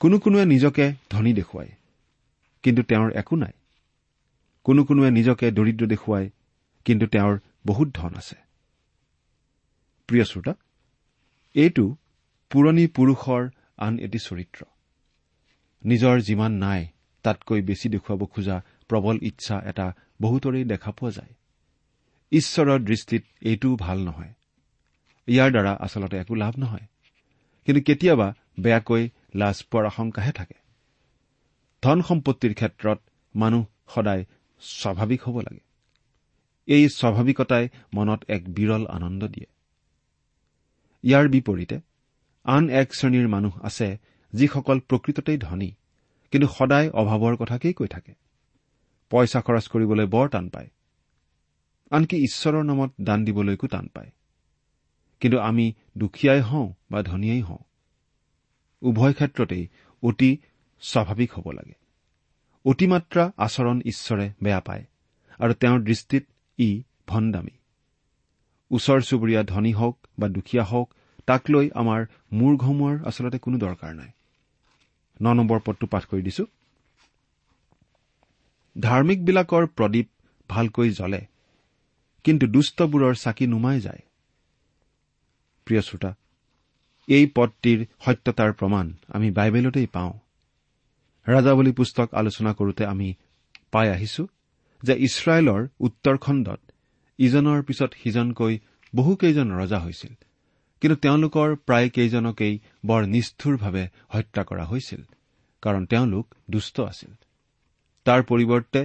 কোনো 0.00 0.18
কোনোৱে 0.18 0.44
নিজকে 0.44 0.92
ধনী 1.10 1.32
দেখুৱায় 1.32 1.72
কিন্তু 2.62 2.82
তেওঁৰ 2.82 3.10
একো 3.12 3.36
নাই। 3.36 3.52
কোনো 4.64 4.84
কোনোৱে 4.84 5.10
নিজকে 5.10 5.50
দৰিদ্ৰ 5.50 5.86
দেখুৱায় 5.86 6.30
কিন্তু 6.84 7.06
তেওঁৰ 7.06 7.38
বহুত 7.66 7.88
ধন 7.94 8.14
আছে। 8.14 8.36
প্ৰিয় 10.06 10.24
শ্ৰোতা 10.24 10.54
এইটো 11.54 11.96
পুৰণি 12.50 12.86
পুৰুষৰ 12.86 13.48
আন 13.76 13.98
এটি 13.98 14.18
চৰিত্ৰ। 14.18 14.64
নিজৰ 15.84 16.20
যিমান 16.20 16.52
নাই 16.52 16.86
তাতকৈ 17.22 17.62
বেছি 17.62 17.88
দেখুৱাব 17.88 18.24
খোজা 18.24 18.62
প্ৰবল 18.88 19.18
ইচ্ছা 19.22 19.60
এটা 19.64 19.92
বহুতৰেই 20.22 20.64
দেখা 20.64 20.90
পোৱা 20.90 21.10
যায়। 21.10 21.34
ঈশ্বৰৰ 22.30 22.80
দৃষ্টিত 22.80 23.22
এইটোও 23.40 23.76
ভাল 23.76 23.98
নহয়। 23.98 24.32
ইয়াৰ 25.26 25.50
দ্বাৰা 25.50 25.72
আচলতে 25.80 26.16
একো 26.16 26.34
লাভ 26.34 26.54
নহয়। 26.58 26.86
কিন্তু 27.64 27.82
কেতিয়াবা 27.82 28.34
বেয়াকৈ 28.60 29.08
লাজ 29.34 29.62
পোৱাৰ 29.62 29.86
আশংকাহে 29.86 30.32
থাকে। 30.32 30.54
ধন 31.82 32.02
সম্পত্তিৰ 32.02 32.54
ক্ষেত্ৰত 32.54 32.98
মানুহ 33.34 33.64
সদায় 33.94 34.24
স্বাভাৱিক 34.60 35.22
হ'ব 35.22 35.40
লাগে। 35.40 35.62
এই 36.66 36.88
স্বাভাৱিকতাই 36.88 37.68
মনত 37.94 38.24
এক 38.28 38.48
বিৰল 38.48 38.86
আনন্দ 38.86 39.24
দিয়ে। 39.24 39.46
ইয়াৰ 41.02 41.28
বিপৰীতে 41.28 41.80
আন 42.44 42.70
এক 42.70 42.94
শ্ৰেণীৰ 42.94 43.28
মানুহ 43.28 43.60
আছে 43.62 43.96
যিসকল 44.32 44.80
প্ৰকৃততেই 44.80 45.38
ধনী 45.38 45.70
কিন্তু 46.30 46.48
সদায় 46.58 46.90
অভাৱৰ 46.90 47.36
কথাকেই 47.36 47.72
কৈ 47.72 47.86
থাকে। 47.86 48.14
পইচা 49.10 49.40
খৰচ 49.40 49.68
কৰিবলৈ 49.68 50.06
বৰ 50.06 50.28
টান 50.28 50.48
পায়। 50.48 50.70
আনকি 51.90 52.16
ঈশ্বৰৰ 52.16 52.64
নামত 52.64 52.92
দান 53.00 53.24
দিবলৈকো 53.24 53.66
টান 53.66 53.86
পায়। 53.86 54.10
কিন্তু 55.20 55.38
আমি 55.38 55.72
দুখীয়াই 55.98 56.40
হওঁ 56.40 56.72
বা 56.90 57.02
ধনীয়েই 57.02 57.40
হওঁ 57.40 57.58
উভয় 58.82 59.12
ক্ষেত্ৰতেই 59.12 59.68
অতি 60.02 60.38
স্বাভাৱিক 60.80 61.32
হ'ব 61.32 61.50
লাগে। 61.50 61.74
অতিমাত্ৰা 62.64 63.32
আচৰণ 63.36 63.80
ঈশ্বৰে 63.80 64.32
বেয়া 64.42 64.60
পায় 64.60 64.84
আৰু 65.38 65.54
তেওঁৰ 65.54 65.80
দৃষ্টিত 65.80 66.26
ই 66.58 66.82
ভণ্ডামী। 67.06 67.56
ওচৰ 68.70 69.00
চুবুৰীয়া 69.00 69.42
ধনী 69.42 69.72
হওক 69.72 70.06
বা 70.18 70.28
দুখীয়া 70.28 70.64
হওক 70.64 70.94
তাক 71.28 71.42
লৈ 71.50 71.66
আমাৰ 71.74 72.00
মূৰ 72.32 72.56
ঘমোৱাৰ 72.56 72.96
আচলতে 73.08 73.38
কোনো 73.38 73.56
দৰকাৰ 73.58 73.92
নাই। 73.94 74.10
ন 75.22 75.26
নম্বৰ 75.32 75.58
পদটো 75.64 75.86
পাঠ 75.86 76.04
কৰি 76.04 76.22
দিছো। 76.22 76.44
ধাৰ্মিকবিলাকৰ 78.76 79.66
প্ৰদীপ 79.66 80.08
ভালকৈ 80.50 80.90
জ্বলে 80.90 81.20
কিন্তু 82.24 82.44
দুষ্টবোৰৰ 82.46 83.14
চাকি 83.14 83.46
নুমাই 83.46 83.80
যায়। 83.80 84.02
প্ৰিয় 85.66 85.80
শ্ৰোতা 85.80 86.10
এই 87.08 87.24
পদটিৰ 87.34 87.78
সত্যতাৰ 88.04 88.52
প্ৰমাণ 88.52 88.92
আমি 89.08 89.30
বাইবেলতেই 89.30 89.86
পাওঁ। 89.86 90.12
ৰাজাৱলী 91.26 91.72
পুস্তক 91.72 92.08
আলোচনা 92.14 92.52
কৰোতে 92.52 92.84
আমি 92.84 93.08
পাই 93.72 93.88
আহিছো 93.88 94.22
যে 94.82 94.94
ইছৰাইলৰ 95.06 95.60
উত্তৰখণ্ডত 95.80 96.60
ইজনৰ 97.18 97.62
পিছত 97.62 97.90
সিজনকৈ 98.02 98.58
বহুকেইজন 98.94 99.48
ৰজা 99.60 99.78
হৈছিল। 99.78 100.14
কিন্তু 100.84 101.00
তেওঁলোকৰ 101.00 101.54
প্ৰায় 101.66 101.88
কেইজনকেই 101.90 102.54
বৰ 102.86 103.02
নিষ্ঠুৰভাৱে 103.06 103.84
হত্যা 104.08 104.42
কৰা 104.44 104.64
হৈছিল 104.64 105.02
কাৰণ 105.62 105.86
তেওঁলোক 105.86 106.26
দুষ্ট 106.50 106.80
আছিল। 106.80 107.12
তাৰ 108.04 108.20
পৰিৱৰ্তে 108.22 108.82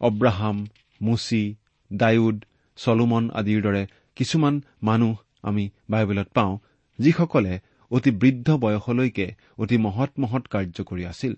অব্ৰাহাম 0.00 0.66
মুচি 1.02 1.56
ডায়ুদ 1.92 2.44
চলোমন 2.76 3.30
আদিৰ 3.30 3.60
দৰে 3.62 3.82
কিছুমান 4.16 4.62
মানুহ 4.82 5.14
আমি 5.42 5.70
বাইবেলত 5.90 6.28
পাওঁ 6.28 6.58
যিসকলে 6.98 7.60
অতি 7.90 8.10
বৃদ্ধ 8.10 8.48
বয়সলৈকে 8.56 9.26
অতি 9.58 9.76
মহৎ 9.78 10.10
মহৎ 10.18 10.44
কাৰ্য 10.48 10.78
কৰি 10.84 11.04
আছিল। 11.06 11.34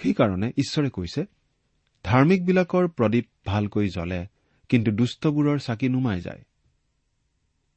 সেইকাৰণে 0.00 0.48
ঈশ্বৰে 0.58 0.90
কৈছে 0.90 1.22
ধাৰ্মিকবিলাকৰ 2.04 2.84
প্ৰদীপ 2.88 3.26
ভালকৈ 3.46 3.88
জ্বলে 3.88 4.26
কিন্তু 4.68 4.90
দুষ্টবোৰৰ 4.90 5.58
চাকি 5.58 5.88
নুমাই 5.88 6.20
যায়। 6.20 6.42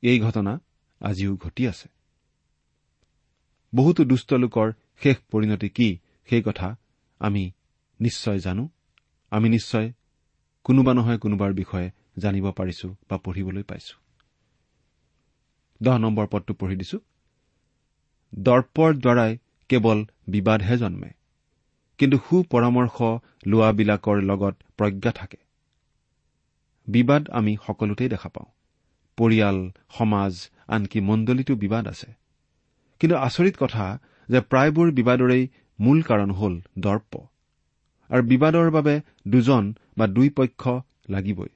এই 0.01 0.19
ঘটনা 0.19 0.61
আজিও 1.01 1.35
ঘটি 1.35 1.67
আছে। 1.67 1.87
বহুতো 3.75 4.03
দুষ্ট 4.03 4.33
লোকৰ 4.33 4.71
শেষ 5.03 5.17
পৰিণতি 5.31 5.69
কি 5.69 5.99
সেই 6.29 6.41
কথা 6.41 6.75
আমি 7.19 7.51
নিশ্চয় 7.99 8.39
জানো। 8.39 8.69
আমি 9.31 9.49
নিশ্চয় 9.49 9.93
কোনোবা 10.63 10.93
নহয় 10.93 11.17
কোনোবাৰ 11.17 11.53
বিষয়ে 11.53 11.91
জানিব 12.17 12.51
পাৰিছো 12.51 12.95
বা 13.09 13.17
পঢ়িবলৈ 13.17 13.63
পাইছো। 13.63 13.95
দহ 15.83 15.97
নম্বৰ 15.97 16.27
পদটো 16.27 16.53
পঢ়ি 16.53 16.75
দিছো। 16.75 16.99
দৰ্পৰ 18.35 18.93
দ্বাৰাই 18.93 19.37
কেৱল 19.69 20.05
বিবাদহে 20.27 20.77
জন্মে 20.77 21.09
কিন্তু 21.97 22.17
সুপৰামৰ্শ 22.17 22.97
লোৱাবিলাকৰ 23.47 24.17
লগত 24.21 24.55
প্ৰজ্ঞা 24.77 25.11
থাকে। 25.11 25.37
বিবাদ 26.87 27.29
আমি 27.29 27.57
সকলোতেই 27.67 28.09
দেখা 28.09 28.29
পাওঁ। 28.29 28.58
পৰিয়াল 29.19 29.57
সমাজ 29.97 30.33
আনকি 30.67 30.99
মণ্ডলীতো 31.01 31.53
বিবাদ 31.55 31.88
আছে। 31.88 32.09
কিন্তু 32.99 33.15
আচৰিত 33.17 33.55
কথা 33.59 33.85
যে 34.29 34.39
প্ৰায়বোৰ 34.41 34.88
বিবাদৰেই 34.91 35.43
মূল 35.79 36.01
কাৰণ 36.01 36.31
হ'ল 36.31 36.55
দৰ্প। 36.79 37.13
আৰু 38.09 38.23
বিবাদৰ 38.23 38.67
বাবে 38.71 39.01
দুজন 39.27 39.73
বা 39.97 40.05
দুই 40.07 40.29
পক্ষ 40.29 40.61
লাগিবই। 41.09 41.51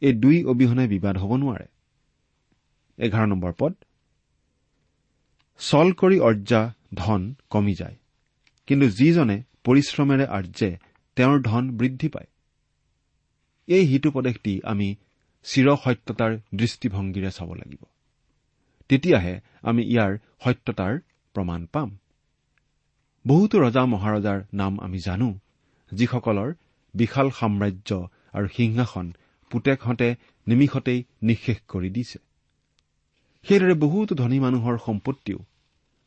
এই 0.00 0.12
দুই 0.12 0.44
অবিহনে 0.44 0.84
বিবাদ 0.88 1.16
হ'ব 1.18 1.32
নোৱাৰে। 1.36 1.66
এঘাৰ 2.98 3.26
নম্বৰ 3.28 3.52
পদ। 3.58 3.72
চল 5.58 5.88
কৰি 5.92 6.18
অৰ্জা 6.20 6.62
ধন 6.94 7.34
কমি 7.50 7.74
যায়। 7.74 7.96
কিন্তু 8.66 8.86
যিজনে 8.88 9.36
পৰিশ্ৰমেৰে 9.64 10.26
আৰ্যে 10.26 10.70
তেওঁৰ 11.16 11.38
ধন 11.42 11.64
বৃদ্ধি 11.76 12.08
পায়। 12.08 12.26
এই 13.66 13.84
হিতুপদেশটি 13.86 14.60
আমি 14.64 14.88
চিৰসত্যতাৰ 15.44 16.32
দৃষ্টিভংগীৰে 16.54 17.30
চাব 17.30 17.50
লাগিব। 17.54 17.82
তেতিয়াহে 18.90 19.34
আমি 19.62 19.82
ইয়াৰ 19.82 20.12
সত্যতাৰ 20.44 20.92
প্ৰমাণ 21.34 21.60
পাম। 21.66 21.88
বহুতো 23.24 23.56
ৰজা 23.58 23.82
মহাৰজাৰ 23.86 24.38
নাম 24.52 24.72
আমি 24.80 24.98
জানো 24.98 25.28
যিসকলৰ 25.92 26.50
বিশাল 26.94 27.28
সাম্ৰাজ্য 27.30 27.90
আৰু 28.32 28.46
সিংহাসন 28.48 29.06
পুতেকহঁতে 29.50 30.08
নিমিষতেই 30.46 31.00
নিঃশেষ 31.22 31.58
কৰি 31.68 31.90
দিছে। 31.90 32.18
সেইদৰে 33.46 33.74
বহুতো 33.74 34.12
ধনী 34.14 34.38
মানুহৰ 34.38 34.76
সম্পত্তিও 34.86 35.38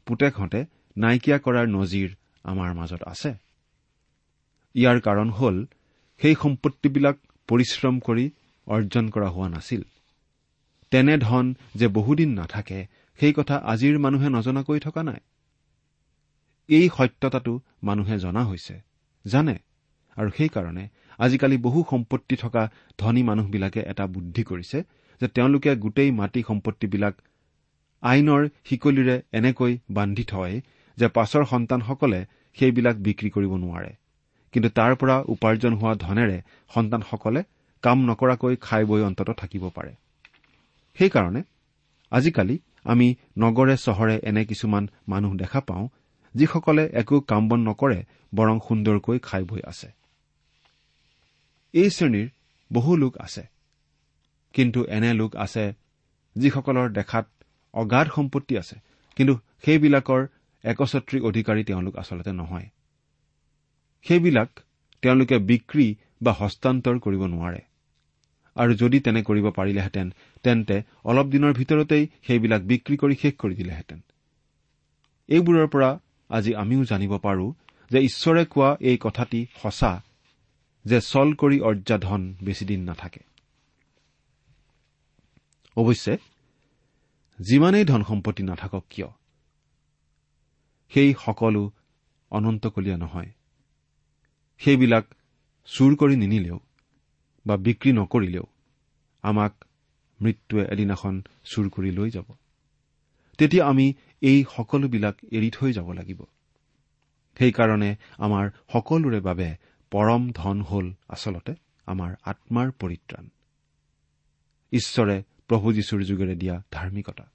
পুতেকহঁতে 0.07 0.59
নাইকিয়া 0.97 1.37
কৰাৰ 1.37 1.67
নজিৰ 1.67 2.09
আমাৰ 2.43 2.69
মাজত 2.73 3.01
আছে। 3.03 3.31
ইয়াৰ 4.75 4.97
কাৰণ 4.99 5.29
হ'ল 5.29 5.57
সেই 6.21 6.35
সম্পত্তিবিলাক 6.35 7.17
পৰিশ্ৰম 7.49 7.95
কৰি 7.99 8.25
অৰ্জন 8.67 9.05
কৰা 9.09 9.29
হোৱা 9.29 9.47
নাছিল। 9.49 9.81
তেনে 10.91 11.15
ধন 11.17 11.45
যে 11.75 11.87
বহুদিন 11.87 12.29
নাথাকে 12.29 12.79
সেই 13.19 13.33
কথা 13.33 13.55
আজিৰ 13.71 13.95
মানুহে 13.99 14.27
নজনাকৈ 14.29 14.79
থকা 14.79 15.01
নাই। 15.03 15.19
এই 16.69 16.87
সত্যতাটো 16.97 17.53
মানুহে 17.83 18.15
জনা 18.19 18.43
হৈছে 18.43 18.75
জানে 19.25 19.55
আৰু 20.17 20.29
সেইকাৰণে 20.37 20.83
আজিকালি 21.19 21.57
বহু 21.57 21.79
সম্পত্তি 21.89 22.35
থকা 22.35 22.63
ধনী 22.97 23.21
মানুহবিলাকে 23.23 23.81
এটা 23.81 24.05
বুদ্ধি 24.07 24.43
কৰিছে 24.43 24.77
যে 25.21 25.27
তেওঁলোকে 25.27 25.71
গোটেই 25.75 26.11
মাটি 26.11 26.41
সম্পত্তিবিলাক 26.47 27.15
আইনৰ 28.03 28.41
শিকলিৰে 28.69 29.15
এনেকৈ 29.31 29.73
বান্ধি 29.89 30.23
থয় 30.23 30.55
যে 30.97 31.07
পাছৰ 31.07 31.43
সন্তানসকলে 31.45 32.19
সেইবিলাক 32.57 32.95
বিক্ৰী 32.97 33.29
কৰিব 33.29 33.53
নোৱাৰে। 33.57 33.91
কিন্তু 34.53 34.69
তাৰ 34.69 34.93
পৰা 34.95 35.15
উপাৰ্জন 35.27 35.73
হোৱা 35.73 35.93
ধনেৰে 35.95 36.37
সন্তানসকলে 36.73 37.41
কাম 37.81 37.97
নকৰাকৈ 38.09 38.55
খাই 38.55 38.83
বৈ 38.85 39.01
অন্তত 39.01 39.29
থাকিব 39.29 39.63
পাৰে। 39.69 39.93
সেইকাৰণে 40.97 41.41
আজিকালি 42.11 42.55
আমি 42.83 43.07
নগৰে 43.37 43.75
চহৰে 43.77 44.15
এনে 44.23 44.45
কিছুমান 44.45 44.83
মানুহ 45.07 45.31
দেখা 45.35 45.59
পাওঁ 45.61 45.87
যিসকলে 46.35 46.83
একো 46.93 47.19
কাম 47.21 47.43
বন 47.49 47.59
নকৰে 47.69 47.99
বৰং 48.35 48.57
সুন্দৰকৈ 48.67 49.19
খাই 49.19 49.43
বৈ 49.43 49.61
আছে। 49.65 49.87
এই 51.73 51.89
শ্ৰেণীৰ 51.89 52.27
বহু 52.73 52.95
লোক 52.95 53.17
আছে। 53.17 53.43
কিন্তু 54.53 54.79
এনে 54.85 55.13
লোক 55.13 55.35
আছে 55.35 55.73
যিসকলৰ 56.35 56.87
দেখাত 56.89 57.25
অগাধ 57.73 58.07
সম্পত্তি 58.15 58.57
আছে 58.57 58.75
কিন্তু 59.15 59.33
সেইবিলাকৰ 59.65 60.21
একছত্ৰী 60.63 61.17
অধিকাৰী 61.19 61.63
তেওঁলোক 61.63 61.95
আচলতে 61.97 62.31
নহয়। 62.31 62.67
সেইবিলাক 64.05 64.49
তেওঁলোকে 65.01 65.37
বিক্ৰী 65.39 65.95
বা 66.21 66.31
হস্তান্তৰ 66.31 66.99
কৰিব 66.99 67.25
নোৱাৰে। 67.25 67.61
আৰু 68.55 68.73
যদি 68.73 68.99
তেনে 68.99 69.23
কৰিব 69.23 69.49
পাৰিলেহেঁতেন 69.49 70.13
তেন্তে 70.43 70.83
অলপ 71.03 71.25
দিনৰ 71.25 71.53
ভিতৰতেই 71.53 72.07
সেইবিলাক 72.27 72.61
বিক্ৰী 72.61 72.97
কৰি 72.97 73.15
শেষ 73.15 73.33
কৰি 73.33 73.55
দিলেহেঁতেন। 73.55 74.01
এইবোৰৰ 75.27 75.67
পৰা 75.67 75.99
আজি 76.29 76.55
আমিও 76.55 76.83
জানিব 76.85 77.17
পাৰো 77.17 77.53
যে 77.91 77.99
ঈশ্বৰে 77.99 78.45
কোৱা 78.45 78.77
এই 78.79 78.97
কথাটি 79.01 79.45
সঁচা 79.61 80.03
যে 80.85 81.01
চল 81.01 81.33
কৰি 81.33 81.59
অৰ্জা 81.59 81.97
ধন 81.97 82.35
বেছিদিন 82.43 82.83
নাথাকে। 82.83 83.19
অৱশ্যে 85.75 86.17
যিমানেই 87.39 87.85
ধন 87.85 88.03
সম্পত্তি 88.03 88.43
নাথাকক 88.43 88.83
কিয়? 88.89 89.07
সেই 90.89 91.13
সকলো 91.25 91.71
অনন্তকলীয়া 92.31 92.97
নহয়। 92.97 93.29
সেইবিলাক 94.57 95.05
চুৰ 95.67 95.95
কৰি 95.95 96.15
নিনিলেও 96.15 96.59
বা 97.45 97.57
বিক্ৰী 97.57 97.91
নকৰিলেও 97.91 98.45
আমাক 99.21 99.53
মৃত্যুৱে 100.21 100.63
এদিনাখন 100.71 101.23
চুৰ 101.45 101.69
কৰি 101.69 101.91
লৈ 101.91 102.09
যাব। 102.09 102.33
তেতিয়া 103.37 103.65
আমি 103.65 103.93
এই 104.21 104.45
সকলোবিলাক 104.55 105.15
এৰি 105.31 105.49
থৈ 105.51 105.73
যাব 105.73 105.91
লাগিব। 105.91 106.23
সেইকাৰণে 107.37 107.95
আমাৰ 108.17 108.49
সকলোৰে 108.73 109.19
বাবে 109.19 109.55
পৰম 109.91 110.31
ধন 110.31 110.61
হ'ল 110.61 110.93
আচলতে 111.09 111.55
আমাৰ 111.85 112.15
আত্মাৰ 112.23 112.71
পৰিত্ৰাণ। 112.71 113.29
ঈশ্বৰে 114.71 115.23
প্ৰভু 115.47 115.73
যীশুৰ 115.73 116.03
যোগেৰে 116.03 116.35
দিয়া 116.35 116.63
ধাৰ্মিকতা। 116.71 117.31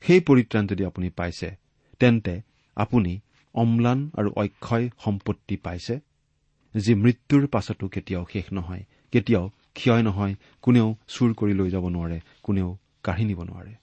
সেই 0.00 0.20
পৰিত্ৰাণ 0.20 0.66
যদি 0.66 0.84
আপুনি 0.84 1.10
পাইছে 1.10 1.56
তেন্তে 1.98 2.42
আপুনি 2.76 3.20
অম্লান 3.54 4.10
আৰু 4.14 4.30
অক্ষয় 4.36 4.90
সম্পত্তি 5.04 5.56
পাইছে। 5.56 6.00
যি 6.74 6.94
মৃত্যুৰ 6.94 7.46
পাছতো 7.46 7.88
কেতিয়াও 7.88 8.24
শেষ 8.32 8.52
নহয় 8.52 8.84
কেতিয়াও 9.12 9.48
ক্ষয় 9.74 10.02
নহয় 10.02 10.34
কোনেও 10.62 10.96
চুৰ 11.08 11.34
কৰি 11.34 11.54
লৈ 11.54 11.70
যাব 11.70 11.88
নোৱাৰে 11.88 12.20
কোনেও 12.42 12.78
কাঢ়ি 13.02 13.24
নিব 13.24 13.42
নোৱাৰে। 13.42 13.74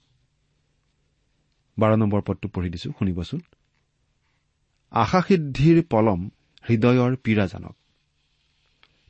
বাৰ 1.78 1.96
নম্বৰ 1.96 2.20
পদটো 2.26 2.48
পঢ়ি 2.48 2.70
দিছো 2.70 2.90
শুনিবচোন। 2.98 3.40
আশা 4.90 5.20
সিদ্ধিৰ 5.28 5.82
পলম 5.90 6.30
হৃদয়ৰ 6.68 7.16
পীড়াজনক। 7.16 7.76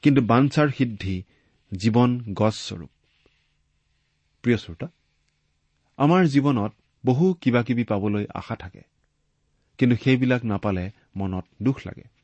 কিন্তু 0.03 0.23
বাঞ্চাৰ 0.23 0.69
সিদ্ধি 0.71 1.23
জীৱন 1.73 2.11
গছস্বৰূপ 2.33 2.91
প্ৰিয় 4.43 4.57
শ্ৰোতা 4.57 4.89
আমাৰ 5.99 6.25
জীৱনত 6.25 6.73
বহু 7.07 7.35
কিবা 7.35 7.63
কিবি 7.63 7.85
পাবলৈ 7.85 8.27
আশা 8.35 8.57
থাকে 8.57 8.83
কিন্তু 9.79 9.97
সেইবিলাক 9.97 10.45
নাপালে 10.45 10.91
মনত 11.17 11.45
দুখ 11.63 11.77
লাগে। 11.87 12.20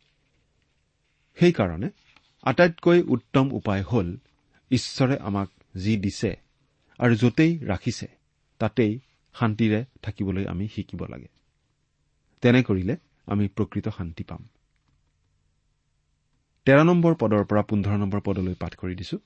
সেইকাৰণে 1.41 1.91
আটাইতকৈ 2.43 3.03
উত্তম 3.03 3.53
উপায় 3.53 3.83
হ'ল 3.83 4.17
ঈশ্বৰে 4.71 5.19
আমাক 5.19 5.49
যি 5.77 5.97
দিছে 5.97 6.37
আৰু 6.99 7.17
য'তেই 7.17 7.59
ৰাখিছে 7.59 8.07
তাতেই 8.59 9.01
শান্তিৰে 9.35 9.85
থাকিবলৈ 10.03 10.47
আমি 10.47 10.69
শিকিব 10.69 11.05
লাগে। 11.05 11.29
তেনে 12.41 12.63
কৰিলে 12.63 12.97
আমি 13.27 13.49
প্ৰকৃত 13.49 13.89
শান্তি 13.89 14.25
পাম। 14.25 14.49
তেৰ 16.65 16.85
নম্বৰ 16.85 17.15
পদৰ 17.15 17.45
পৰা 17.45 17.63
পোন্ধৰ 17.63 17.97
নম্বৰ 17.97 18.21
পদলৈ 18.21 18.55
পাঠ 18.55 18.75
কৰি 18.75 18.95
দিছো। 18.95 19.19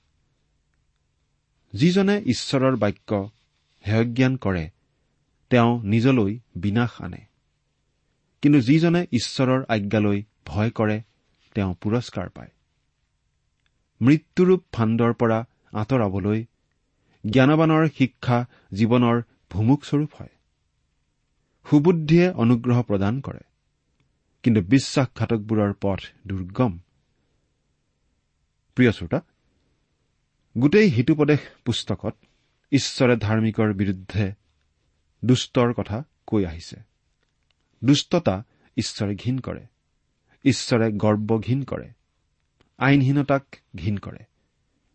যিজনে 1.73 2.23
ঈশ্বৰৰ 2.27 2.77
বাক্য 2.77 3.31
হেয়জ্ঞান 3.87 4.37
কৰে 4.37 4.71
তেওঁ 5.51 5.83
নিজলৈ 5.83 6.39
বিনাশ 6.57 7.01
আনে। 7.01 7.21
কিন্তু 8.43 8.61
যিজনে 8.61 9.07
ঈশ্বৰৰ 9.13 9.65
আজ্ঞালৈ 9.69 10.23
ভয় 10.47 10.71
কৰে 10.71 11.03
তেওঁ 11.55 11.75
পুৰস্কাৰ 11.81 12.29
পায়। 12.29 12.51
মৃত্যুৰূপ 14.01 14.65
ফাণ্ডৰ 14.73 15.13
পৰা 15.15 15.45
আঁতৰাবলৈ 15.73 16.45
জ্ঞানবানৰ 17.31 17.89
শিক্ষা 17.99 18.47
জীৱনৰ 18.73 19.23
ভুমুকস্বৰূপ 19.51 20.11
হয়। 20.15 20.29
সুবুদ্ধিয়ে 21.71 22.31
অনুগ্ৰহ 22.31 22.83
প্ৰদান 22.83 23.21
কৰে। 23.21 23.41
কিন্তু 24.43 24.61
বিশ্বাসঘাতকবোৰৰ 24.61 25.75
পথ 25.81 26.01
দুৰ্গম। 26.27 26.79
প্ৰিয় 28.75 28.93
শ্ৰোতা 28.93 29.21
গোটেই 30.59 30.89
হিতুপদেশ 30.89 31.41
পুস্তকত 31.65 32.17
ঈশ্বৰে 32.73 33.17
ধাৰ্মিকৰ 33.17 33.73
বিৰুদ্ধে 33.73 34.33
দুষ্টৰ 35.25 35.73
কথা 35.73 36.05
কৈ 36.27 36.45
আহিছে। 36.45 36.77
দুষ্টতা 37.85 38.45
ঈশ্বৰে 38.77 39.15
ঘীন 39.15 39.39
কৰে। 39.39 39.67
ঈশ্বৰে 40.45 40.93
গৰ্ব 40.93 41.39
ঘীন 41.39 41.63
কৰে। 41.63 41.91
আইনহীনতাক 42.79 43.47
ঘীন 43.77 43.99
কৰে। 43.99 44.19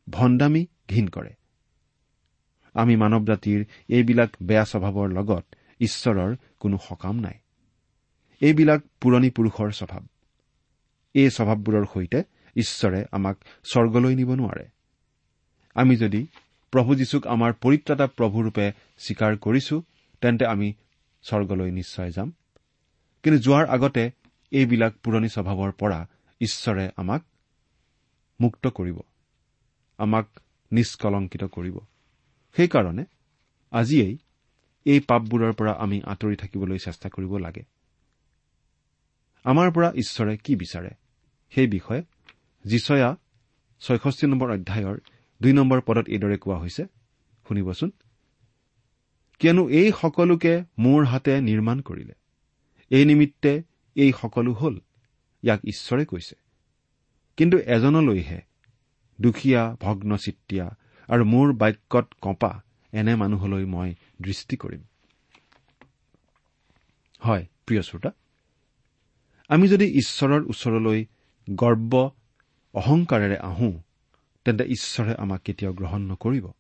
ভণ্ডামী 0.10 0.66
ঘীন 0.90 1.08
কৰে। 1.08 1.34
আমি 2.74 2.96
মানৱ 2.96 3.26
জাতিৰ 3.26 3.66
এইবিলাক 3.90 4.30
বেয়া 4.44 4.66
স্বভাৱৰ 4.66 5.14
লগত 5.14 5.46
ঈশ্বৰৰ 5.80 6.36
কোনো 6.60 6.78
সকাম 6.90 7.20
নাই। 7.20 7.34
এইবিলাক 8.42 8.82
পুৰণি 9.02 9.30
পুৰুষৰ 9.30 9.72
স্বভাৱ। 9.72 10.02
এই 11.14 11.30
স্বভাৱবোৰৰ 11.30 11.86
সৈতে 11.94 12.24
ঈশ্বৰে 12.56 13.06
আমাক 13.12 13.38
স্বৰ্গলৈ 13.64 14.16
নিব 14.16 14.34
নোৱাৰে। 14.34 14.68
আমি 15.76 15.96
যদি 15.96 16.28
প্ৰভু 16.72 16.96
যীশুক 16.96 17.28
আমাৰ 17.28 17.54
পৰিত্ৰাতা 17.54 18.08
প্ৰভুৰূপে 18.08 18.72
স্বীকাৰ 18.98 19.38
কৰিছো 19.38 19.82
তেন্তে 20.22 20.46
আমি 20.46 20.74
স্বৰ্গলৈ 21.22 21.72
নিশ্চয় 21.72 22.12
যাম। 22.12 22.32
কিন্তু 23.24 23.42
যোৱাৰ 23.42 23.66
আগতে 23.66 24.12
এইবিলাক 24.52 24.94
পুৰণি 25.04 25.30
স্বভাৱৰ 25.30 25.72
পৰা 25.72 26.08
ঈশ্বৰে 26.42 26.90
আমাক 26.98 27.24
মুক্ত 28.42 28.68
কৰিব 28.68 29.00
আমাক 29.98 30.28
নিষ্কলংকিত 30.72 31.44
কৰিব। 31.44 31.78
সেইকাৰণে 32.54 33.06
আজিয়েই 33.72 34.18
এই 34.86 35.00
পাপবোৰৰ 35.00 35.54
পৰা 35.54 35.72
আমি 35.72 36.02
আঁতৰি 36.06 36.36
থাকিবলৈ 36.36 36.78
চেষ্টা 36.78 37.10
কৰিব 37.10 37.38
লাগে। 37.38 37.64
আমাৰ 39.44 39.72
পৰা 39.72 39.92
ঈশ্বৰে 39.96 40.38
কি 40.38 40.56
বিচাৰে? 40.56 40.90
সেই 41.50 41.68
বিষয়ে 41.68 42.02
যিচয়া 42.66 43.16
ছয়ষষ্ঠি 43.80 44.28
নম্বৰ 44.28 44.52
অধ্যায়ৰ 44.52 44.98
দুই 45.42 45.54
নম্বৰ 45.54 45.82
পদত 45.82 46.08
এইদৰে 46.08 46.38
কোৱা 46.38 46.58
হৈছে 46.58 46.86
শুনিবচোন। 47.48 47.92
কিয়নো 49.40 49.70
এই 49.70 49.92
সকলোকে 50.02 50.64
মোৰ 50.80 51.06
হাতে 51.06 51.42
নিৰ্মাণ 51.42 51.82
কৰিলে। 51.82 52.14
এই 52.90 53.06
নিমিত্তে 53.06 53.64
এই 53.96 54.12
সকলো 54.22 54.54
হ'ল 54.54 54.76
ইয়াক 55.44 55.60
ঈশ্বৰে 55.64 56.06
কৈছে। 56.06 56.36
কিন্তু 57.38 57.58
এজনলৈহে 57.58 58.42
দুখীয়া 59.22 59.78
ভগ্নচিত্তীয়া 59.82 60.68
আৰু 61.08 61.24
মোৰ 61.26 61.54
বাক্যত 61.54 62.08
কঁপা 62.22 62.62
এনে 62.94 63.16
মানুহলৈ 63.16 63.66
মই 63.66 63.96
দৃষ্টি 64.22 64.58
কৰিম। 64.58 64.82
হয় 67.24 67.46
প্ৰিয় 67.66 67.82
শ্ৰোতা 67.82 68.12
আমি 69.50 69.68
যদি 69.68 69.86
ঈশ্বৰৰ 69.86 70.44
ওচৰলৈ 70.44 71.06
গৰ্ব 71.50 72.10
অহংকাৰেৰে 72.74 73.38
আহোঁ 73.38 73.74
তেন্তে 74.46 74.64
ঈশ্বৰে 74.64 75.16
আমাক 75.16 75.42
কেতিয়াও 75.42 75.74
গ্ৰহণ 75.74 76.02
নকৰিব। 76.02 76.52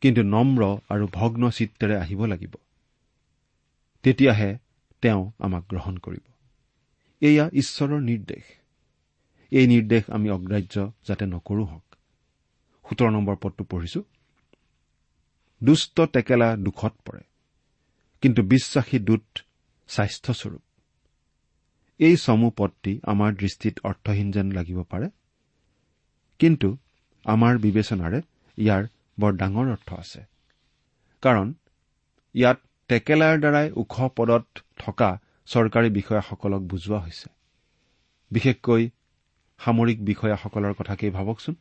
কিন্তু 0.00 0.22
নম্ৰ 0.22 0.62
আৰু 0.88 1.08
ভগ্ন 1.12 1.50
চিত্তেৰে 1.50 1.96
আহিব 1.96 2.24
লাগিব। 2.24 2.54
তেতিয়াহে 4.02 4.58
তেওঁ 5.02 5.22
আমাক 5.38 5.62
গ্ৰহণ 5.68 5.94
কৰিব। 5.98 6.24
এয়া 7.22 7.44
ঈশ্বৰৰ 7.52 8.00
নিৰ্দেশ। 8.00 8.44
এই 9.52 9.66
নিৰ্দেশ 9.66 10.02
আমি 10.10 10.28
অগ্ৰাহ্য 10.30 10.74
যাতে 11.08 11.24
নকৰো 11.26 11.64
হওক। 11.64 11.86
সোতৰ 12.84 13.10
নম্বৰ 13.10 13.36
পদটো 13.42 13.64
পঢ়িছো। 13.64 14.00
দুষ্ট 15.60 15.96
টেকেলা 16.00 16.48
দুখত 16.56 16.94
পৰে 17.06 17.22
কিন্তু 18.22 18.40
বিশ্বাসী 18.42 18.98
দূত 18.98 19.26
স্বাস্থ্যস্বৰূপ। 19.88 20.62
এই 22.00 22.16
চমু 22.16 22.48
পদটি 22.50 23.00
আমাৰ 23.02 23.30
দৃষ্টিত 23.34 23.74
অৰ্থহীন 23.84 24.28
যেন 24.30 24.52
লাগিব 24.52 24.82
পাৰে 24.82 25.08
কিন্তু 26.38 26.68
আমাৰ 27.24 27.58
বিবেচনাৰে 27.58 28.18
ইয়াৰ 28.58 28.82
বৰ 29.20 29.32
ডাঙৰ 29.32 29.66
অৰ্থ 29.72 29.88
আছে। 29.94 30.20
কাৰণ 31.22 31.54
ইয়াত 32.34 32.58
টেকেলাৰ 32.88 33.40
দ্বাৰাই 33.40 33.70
ওখ 33.76 33.94
পদত 34.16 34.46
থকা 34.86 35.18
চৰকাৰী 35.48 35.90
বিষয়াসকলক 35.90 36.62
বুজোৱা 36.62 36.98
হৈছে। 36.98 37.28
বিশেষকৈ 38.30 38.90
সামৰিক 39.60 39.98
বিষয়াসকলৰ 40.04 40.72
কথাকেই 40.74 41.10
ভাবকচোন। 41.10 41.54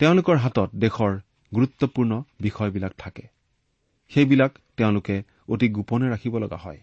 তেওঁলোকৰ 0.00 0.36
হাতত 0.36 0.70
দেশৰ 0.74 1.12
গুৰুত্বপূৰ্ণ 1.54 2.22
বিষয়বিলাক 2.40 2.92
থাকে। 2.98 3.22
সেইবিলাক 4.10 4.52
তেওঁলোকে 4.76 5.16
অতি 5.48 5.68
গোপনে 5.68 6.06
ৰাখিব 6.10 6.38
লগা 6.38 6.56
হয়। 6.56 6.80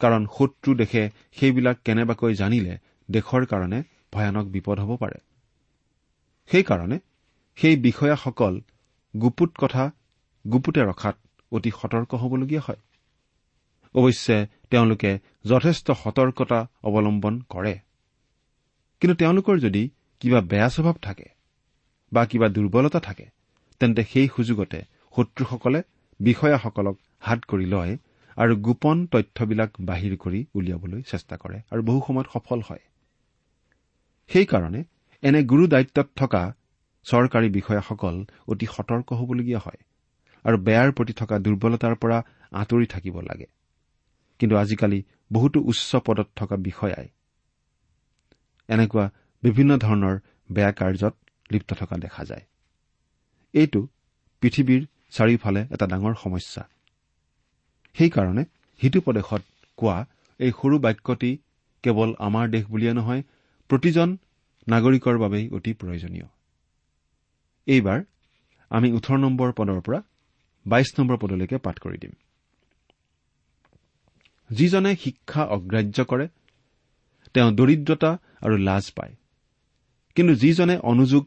কাৰণ 0.00 0.26
শত্ৰু 0.26 0.74
দেশে 0.74 1.02
সেইবিলাক 1.36 1.76
কেনেবাকৈ 1.84 2.34
জানিলে 2.34 2.78
দেশৰ 3.10 3.42
কাৰণে 3.46 3.82
ভয়ানক 4.12 4.46
বিপদ 4.46 4.78
হ'ব 4.80 4.96
পাৰে। 4.96 5.18
সেইকাৰণে 6.50 6.98
সেই 7.58 7.76
বিষয়াসকল 7.76 8.54
গুপুত 9.14 9.50
কথা 9.58 9.90
গুপুতে 10.44 10.80
ৰখাত 10.80 11.16
অতি 11.52 11.70
সতৰ্ক 11.70 12.14
হ'বলগীয়া 12.14 12.62
হয়। 12.66 12.80
অৱশ্যে 13.94 14.36
তেওঁলোকে 14.70 15.10
যথেষ্ট 15.44 15.86
সতৰ্কতা 15.90 16.58
অৱলম্বন 16.82 17.34
কৰে। 17.48 17.74
কিন্তু 19.02 19.14
তেওঁলোকৰ 19.16 19.58
যদি 19.58 19.82
কিবা 20.20 20.40
বেয়া 20.40 20.68
স্বভাৱ 20.68 20.96
থাকে 21.02 21.28
বা 22.12 22.22
কিবা 22.26 22.48
দুৰ্বলতা 22.48 23.00
থাকে 23.00 23.26
তেন্তে 23.80 24.02
সেই 24.02 24.28
সুযোগতে 24.36 24.78
শত্ৰুসকলে 25.14 25.82
বিষয়াসকলক 26.20 26.96
হাত 27.20 27.40
কৰি 27.48 27.66
লয় 27.66 27.96
আৰু 28.36 28.56
গোপন 28.56 29.06
তথ্যবিলাক 29.06 29.70
বাহিৰ 29.80 30.14
কৰি 30.16 30.40
উলিয়াবলৈ 30.54 31.02
চেষ্টা 31.02 31.36
কৰে 31.36 31.58
আৰু 31.70 31.82
বহু 31.82 32.00
সময়ত 32.06 32.28
সফল 32.32 32.60
হয়। 32.68 32.82
সেইকাৰণে 34.30 34.80
এনে 35.22 35.40
গুৰু 35.42 35.64
দায়িত্বত 35.66 36.08
থকা 36.16 36.42
চৰকাৰী 37.06 37.48
বিষয়াসকল 37.48 38.14
অতি 38.48 38.66
সতৰ্ক 38.66 39.08
হ'বলগীয়া 39.12 39.58
হয় 39.58 39.80
আৰু 40.44 40.56
বেয়াৰ 40.58 40.90
প্ৰতি 40.92 41.12
থকা 41.12 41.38
দুৰ্বলতাৰ 41.38 41.94
পৰা 41.94 42.18
আঁতৰি 42.52 42.86
থাকিব 42.86 43.20
লাগে। 43.20 43.46
কিন্তু 44.42 44.56
আজিকালি 44.56 44.98
বহুতো 45.32 45.58
উচ্চ 45.60 45.90
পদত 46.06 46.28
থকা 46.36 46.56
বিষয়াই 46.56 47.08
এনেকুৱা 48.68 49.04
বিভিন্ন 49.42 49.72
ধৰণৰ 49.84 50.16
বেয়া 50.50 50.72
কাৰ্যত 50.72 51.14
লিপ্ত 51.50 51.70
থকা 51.80 51.96
দেখা 51.96 52.22
যায়। 52.24 52.44
এইটো 53.54 53.80
পৃথিৱীৰ 54.42 54.82
চাৰিওফালে 55.10 55.62
এটা 55.74 55.86
ডাঙৰ 55.86 56.14
সমস্যা। 56.14 56.62
সেইকাৰণে 57.96 58.42
হিতুপদেশত 58.80 59.42
কোৱা 59.78 59.96
এই 60.40 60.50
সৰু 60.50 60.76
বাক্যটি 60.78 61.30
কেৱল 61.84 62.10
আমাৰ 62.18 62.44
দেশ 62.50 62.64
বুলিয়ে 62.66 62.92
নহয় 62.92 63.22
প্ৰতিজন 63.70 64.08
নাগৰিকৰ 64.66 65.16
বাবেই 65.18 65.44
অতি 65.56 65.72
প্ৰয়োজনীয়। 65.80 66.26
এইবাৰ 67.66 67.98
আমি 68.70 68.88
ওঠৰ 68.92 69.16
নম্বৰ 69.18 69.48
পদৰ 69.58 69.80
পৰা 69.86 70.00
বাইশ 70.66 70.88
নম্বৰ 70.98 71.16
পদলৈকে 71.16 71.56
পাঠ 71.58 71.76
কৰি 71.78 71.98
দিম। 71.98 72.14
যিজনে 74.52 74.96
শিক্ষা 74.96 75.42
অগ্ৰাহ্য 75.44 76.04
কৰে 76.04 76.28
তেওঁ 77.34 77.50
দৰিদ্ৰতা 77.52 78.18
আৰু 78.40 78.56
লাজ 78.56 78.90
পায়। 78.90 79.14
কিন্তু 80.14 80.34
যিজনে 80.34 80.76
অনুযোগ 80.78 81.24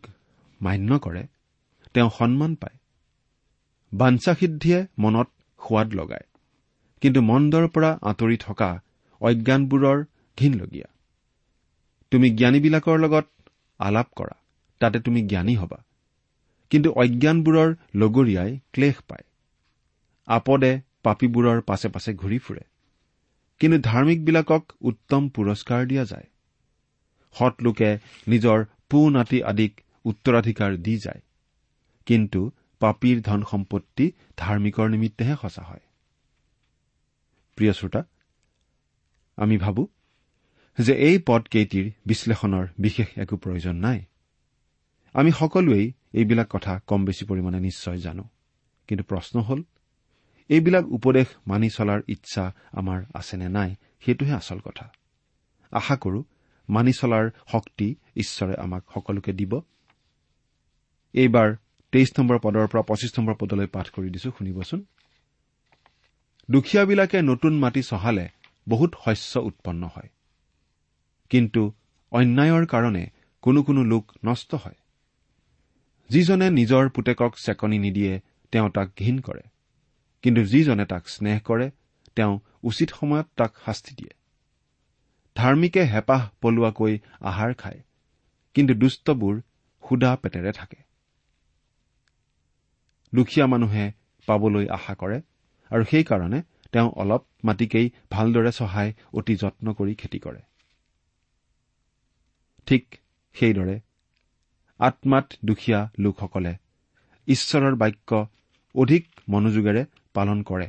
মান্য 0.62 1.00
কৰে 1.00 1.24
তেওঁ 1.94 2.10
সন্মান 2.18 2.56
পায়। 2.56 2.78
বাঞ্চাসিদ্ধিয়ে 3.94 4.88
মনত 4.98 5.30
সোৱাদ 5.60 5.94
লগায় 5.94 6.28
কিন্তু 7.02 7.22
মন্দৰ 7.22 7.68
পৰা 7.68 8.00
আঁতৰি 8.02 8.38
থকা 8.38 8.70
অজ্ঞানবোৰৰ 9.22 10.06
ঘীনলগীয়া। 10.38 10.88
তুমি 12.12 12.30
জ্ঞানীবিলাকৰ 12.30 13.00
লগত 13.00 13.26
আলাপ 13.80 14.08
কৰা 14.16 14.36
তাতে 14.80 15.00
তুমি 15.00 15.22
জ্ঞানী 15.22 15.56
হবা। 15.56 15.84
কিন্তু 16.70 16.92
অজ্ঞানবোৰৰ 16.92 17.70
লগৰীয়াই 17.96 18.60
ক্লেশ 18.74 18.96
পায়। 19.08 19.26
আপদে 20.28 20.82
পাপীবোৰৰ 21.04 21.62
পাছে 21.62 21.88
পাছে 21.90 22.14
ঘূৰি 22.14 22.38
ফুৰে। 22.38 22.64
কিন্তু 23.60 23.78
ধাৰ্মিকবিলাকক 23.90 24.64
উত্তম 24.82 25.30
পুৰস্কাৰ 25.30 25.86
দিয়া 25.86 26.06
যায়। 26.06 26.28
সৎলোকে 27.36 27.98
নিজৰ 28.28 28.66
পু 28.90 29.10
নাতি 29.10 29.44
আদিক 29.44 29.82
উত্তৰাধিকাৰ 30.06 30.78
দি 30.78 30.98
যায়। 30.98 31.22
কিন্তু 32.06 32.52
পাপীৰ 32.80 33.22
ধন 33.22 33.44
সম্পত্তি 33.52 34.12
ধাৰ্মিকৰ 34.38 34.90
নিমিত্তেহে 34.90 35.36
সঁচা 35.42 35.64
হয়। 35.64 35.84
প্ৰিয় 37.56 37.74
শ্ৰোতা 37.74 38.04
আমি 39.36 39.58
ভাবো 39.58 39.88
যে 40.78 40.94
এই 40.94 41.18
পদকেইটিৰ 41.26 41.92
বিশ্লেষণৰ 42.06 42.66
বিশেষ 42.80 43.08
একো 43.18 43.38
প্ৰয়োজন 43.38 43.76
নাই। 43.76 44.00
আমি 45.14 45.32
সকলোৱেই 45.32 45.94
এইবিলাক 46.14 46.48
কথা 46.50 46.80
কম 46.88 47.06
বেছি 47.06 47.26
পৰিমাণে 47.26 47.60
নিশ্চয় 47.60 47.98
জানো। 47.98 48.24
কিন্তু 48.88 49.04
প্ৰশ্ন 49.04 49.40
হ'ল 49.40 49.64
এইবিলাক 50.50 50.86
উপদেশ 50.92 51.28
মানি 51.48 51.70
চলাৰ 51.70 52.02
ইচ্ছা 52.08 52.54
আমাৰ 52.72 53.04
আছেনে 53.14 53.50
নাই 53.50 53.76
সেইটোহে 54.06 54.34
আচল 54.34 54.60
কথা। 54.60 54.92
আশা 55.72 55.96
কৰো 55.96 56.24
মানি 56.70 56.94
চলাৰ 56.94 57.30
শক্তি 57.52 57.96
ঈশ্বৰে 58.16 58.56
আমাক 58.56 58.84
সকলোকে 58.94 59.34
দিব। 59.34 59.62
এইবাৰ 61.14 61.56
তেইছ 61.92 62.20
নম্বৰ 62.20 62.40
পদৰ 62.40 62.68
পৰা 62.68 62.82
পঁচিছ 62.82 63.20
নম্বৰ 63.20 63.36
পদলৈ 63.36 63.68
পাঠ 63.68 63.90
কৰি 63.90 64.10
দিছো 64.10 64.32
শুনিবচোন। 64.32 64.86
দুখীয়াবিলাকে 66.52 67.22
নতুন 67.22 67.60
মাটি 67.60 67.84
চহালে 67.84 68.30
বহুত 68.70 68.96
শস্য 69.06 69.40
উৎপন্ন 69.40 69.84
হয়। 69.84 70.10
কিন্তু 71.30 71.74
অন্যায়ৰ 72.12 72.66
কাৰণে 72.66 73.10
কোনো 73.42 73.64
কোনো 73.64 73.84
লোক 73.84 74.12
নষ্ট 74.26 74.56
হয়। 74.56 74.76
যিজনে 76.10 76.50
নিজৰ 76.50 76.90
পুতেকক 76.90 77.36
চেকনি 77.38 77.80
নিদিয়ে 77.80 78.22
তেওঁ 78.52 78.70
তাক 78.70 78.90
ঘীন 79.00 79.22
কৰে। 79.22 79.42
কিন্তু 80.26 80.42
যিজনে 80.44 80.86
তাক 80.86 81.04
স্নেহ 81.10 81.38
কৰে 81.40 81.68
তেওঁ 82.18 82.34
উচিত 82.64 82.90
সময়ত 83.00 83.28
তাক 83.36 83.52
শাস্তি 83.66 83.92
দিয়ে। 83.96 84.14
ধাৰ্মিকে 85.36 85.82
হেঁপাহ 85.84 86.22
পলোৱাকৈ 86.42 86.94
আহাৰ 87.22 87.52
খায় 87.54 87.80
কিন্তু 88.56 88.74
দুষ্টবোৰ 88.74 89.36
সুদা 89.84 90.12
পেটেৰে 90.16 90.52
থাকে। 90.52 90.80
দুখীয়া 93.14 93.46
মানুহে 93.48 93.86
পাবলৈ 94.28 94.66
আশা 94.68 94.94
কৰে 94.96 95.18
আৰু 95.72 95.84
সেইকাৰণে 95.84 96.40
তেওঁ 96.72 96.90
অলপ 96.96 97.24
মাটিকেই 97.44 97.88
ভালদৰে 98.12 98.52
চহাই 98.52 98.90
অতি 99.14 99.36
যত্ন 99.36 99.74
কৰি 99.74 99.94
খেতি 99.96 100.20
কৰে। 100.20 100.42
ঠিক 102.68 102.84
সেইদৰে 103.36 103.76
আত্মাত 104.80 105.28
দুখীয়া 105.46 105.80
লোকসকলে 106.00 106.54
ঈশ্বৰৰ 107.28 107.76
বাক্য 107.76 108.26
অধিক 108.76 109.04
মনোযোগেৰে 109.30 109.86
পালন 110.16 110.40
কৰে। 110.44 110.68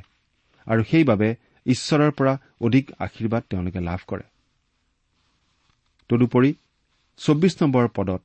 আৰু 0.67 0.83
সেইবাবে 0.91 1.29
ঈশ্বৰৰ 1.67 2.13
পৰা 2.19 2.33
অধিক 2.61 2.85
আশীৰ্বাদ 2.99 3.43
তেওঁলোকে 3.51 3.81
লাভ 3.81 4.01
কৰে। 4.07 4.27
তদুপৰি 6.11 6.51
চৌব্বিছ 7.21 7.55
নম্বৰ 7.63 7.89
পদত 7.95 8.23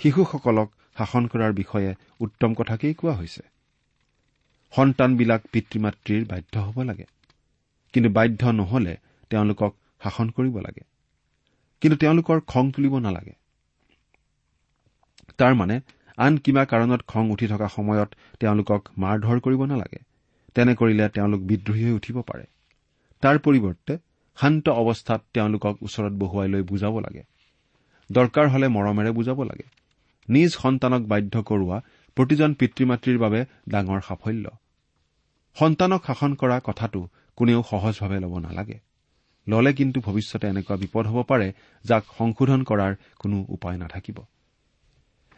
শিশুসকলক 0.00 0.68
শাসন 0.98 1.24
কৰাৰ 1.26 1.52
বিষয়ে 1.52 1.90
উত্তম 2.20 2.50
কথাকেই 2.54 2.94
কোৱা 2.94 3.14
হৈছে? 3.14 3.42
সন্তানবিলাক 4.72 5.42
পিতৃ 5.52 5.78
মাতৃৰ 5.80 6.22
বাধ্য 6.24 6.54
হ'ব 6.58 6.78
লাগে। 6.82 7.06
কিন্তু 7.94 8.10
বাধ্য 8.10 8.42
নহলে 8.58 8.94
তেওঁলোকক 9.30 9.72
শাসন 10.02 10.28
কৰিব 10.30 10.56
লাগে। 10.58 10.84
কিন্তু 11.80 11.96
তেওঁলোকৰ 11.98 12.40
খং 12.46 12.64
তুলিব 12.76 12.94
নালাগে। 12.98 13.34
তাৰমানে 15.38 15.76
আন 16.16 16.32
কিবা 16.38 16.62
কাৰণত 16.64 17.00
খং 17.06 17.30
উঠি 17.30 17.46
থকা 17.46 17.68
সময়ত 17.68 18.10
তেওঁলোকক 18.40 18.88
মাৰ 18.98 19.16
ধৰ 19.20 19.40
কৰিব 19.40 19.64
নালাগে। 19.64 20.00
তেনে 20.54 20.74
কৰিলে 20.74 21.08
তেওঁলোক 21.08 21.40
বিদ্ৰোহী 21.40 21.84
হৈ 21.84 21.92
উঠিব 21.92 22.22
পাৰে। 22.22 22.44
তাৰ 23.22 23.38
পৰিৱৰ্তে 23.38 23.98
শান্ত 24.38 24.68
অৱস্থাত 24.68 25.20
তেওঁলোকক 25.34 25.74
ওচৰত 25.82 26.12
বহুৱাই 26.12 26.48
লৈ 26.48 26.62
বুজাব 26.62 26.98
লাগে। 26.98 27.22
দৰকাৰ 28.12 28.48
হলে 28.48 28.68
মৰমেৰে 28.68 29.10
বুজাব 29.10 29.42
লাগে। 29.42 29.66
নিজ 30.28 30.50
সন্তানক 30.50 31.02
বাধ্য 31.02 31.42
কৰোৱা 31.42 31.78
প্ৰতিজন 32.16 32.54
পিতৃ 32.54 32.84
মাতৃৰ 32.84 33.18
বাবে 33.18 33.44
ডাঙৰ 33.68 34.00
সাফল্য। 34.00 34.50
সন্তানক 35.56 36.00
শাসন 36.06 36.34
কৰা 36.34 36.60
কথাটো 36.64 37.08
কোনেও 37.36 37.62
সহজভাৱে 37.70 38.18
ল'ব 38.20 38.38
নালাগে। 38.38 38.78
ললে 39.48 39.72
কিন্তু 39.72 40.00
ভৱিষ্যতে 40.00 40.46
এনেকুৱা 40.48 40.76
বিপদ 40.76 41.06
হ'ব 41.06 41.22
পাৰে 41.22 41.52
যাক 41.84 42.04
সংশোধন 42.18 42.60
কৰাৰ 42.62 42.92
কোনো 43.18 43.46
উপায় 43.48 43.76
নাথাকিব। 43.76 44.18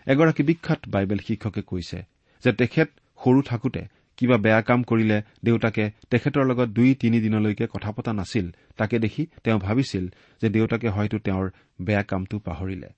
এগৰাকী 0.07 0.43
বিখ্যাত 0.43 0.81
বাইবেল 0.89 1.19
শিক্ষকে 1.19 1.63
কৈছে 1.63 1.99
যে 2.45 2.53
তেখেত 2.53 2.89
সৰু 3.25 3.43
থাকোতে 3.43 3.83
কিবা 4.17 4.37
বেয়া 4.37 4.61
কাম 4.63 4.81
কৰিলে 4.83 5.23
দেউতাকে 5.45 5.85
তেখেতৰ 6.11 6.45
লগত 6.45 6.69
দুই 6.69 6.95
তিনিদিনলৈকে 6.95 7.67
কথা 7.67 7.91
পতা 7.93 8.13
নাছিল। 8.13 8.47
তাকে 8.77 8.99
দেখি 8.99 9.27
তেওঁ 9.45 9.59
ভাবিছিল 9.59 10.05
যে 10.43 10.49
দেউতাকে 10.49 10.89
হয়তো 10.89 11.19
তেওঁৰ 11.19 11.51
বেয়া 11.81 12.03
কামটো 12.03 12.39
পাহৰিলে। 12.39 12.89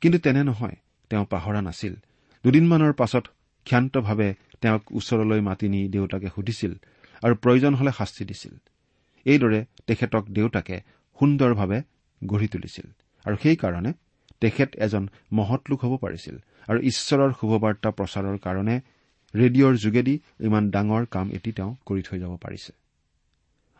কিন্তু 0.00 0.18
তেনে 0.18 0.42
নহয় 0.44 0.76
তেওঁ 1.10 1.24
পাহৰা 1.24 1.60
নাছিল। 1.60 1.94
দুদিনমানৰ 2.44 2.92
পাছত 2.92 3.24
ক্ষান্তভাৱে 3.66 4.34
তেওঁক 4.60 4.82
ওচৰলৈ 4.92 5.40
মাতি 5.40 5.68
নি 5.68 5.80
দেউতাকে 5.88 6.28
সুধিছিল 6.34 6.72
আৰু 7.22 7.34
প্ৰয়োজন 7.34 7.74
হলে 7.74 7.92
শাস্তি 7.98 8.24
দিছিল। 8.24 8.54
এইদৰে 9.26 9.60
তেখেতক 9.86 10.24
দেউতাকে 10.28 10.76
সুন্দৰভাৱে 11.18 11.78
গঢ়ি 12.24 12.48
তুলিছিল 12.48 12.86
আৰু 13.26 13.36
সেইকাৰণে 13.42 13.92
তেখেত 14.40 14.70
এজন 14.76 15.04
মহৎ 15.32 15.62
লোক 15.70 15.84
হ'ব 15.84 15.94
পাৰিছিল 15.96 16.36
আৰু 16.68 16.78
ঈশ্বৰৰ 16.80 17.30
শুভবাৰ্তা 17.40 17.90
প্ৰচাৰৰ 17.90 18.36
কাৰণে 18.38 18.80
ৰেডিঅ'ৰ 19.34 19.74
যোগেদি 19.76 20.20
ইমান 20.40 20.70
ডাঙৰ 20.70 21.06
কাম 21.06 21.30
এটি 21.30 21.52
তেওঁ 21.52 21.76
কৰি 21.86 22.02
থৈ 22.02 22.18
যাব 22.18 22.36
পাৰিছে। 22.36 22.72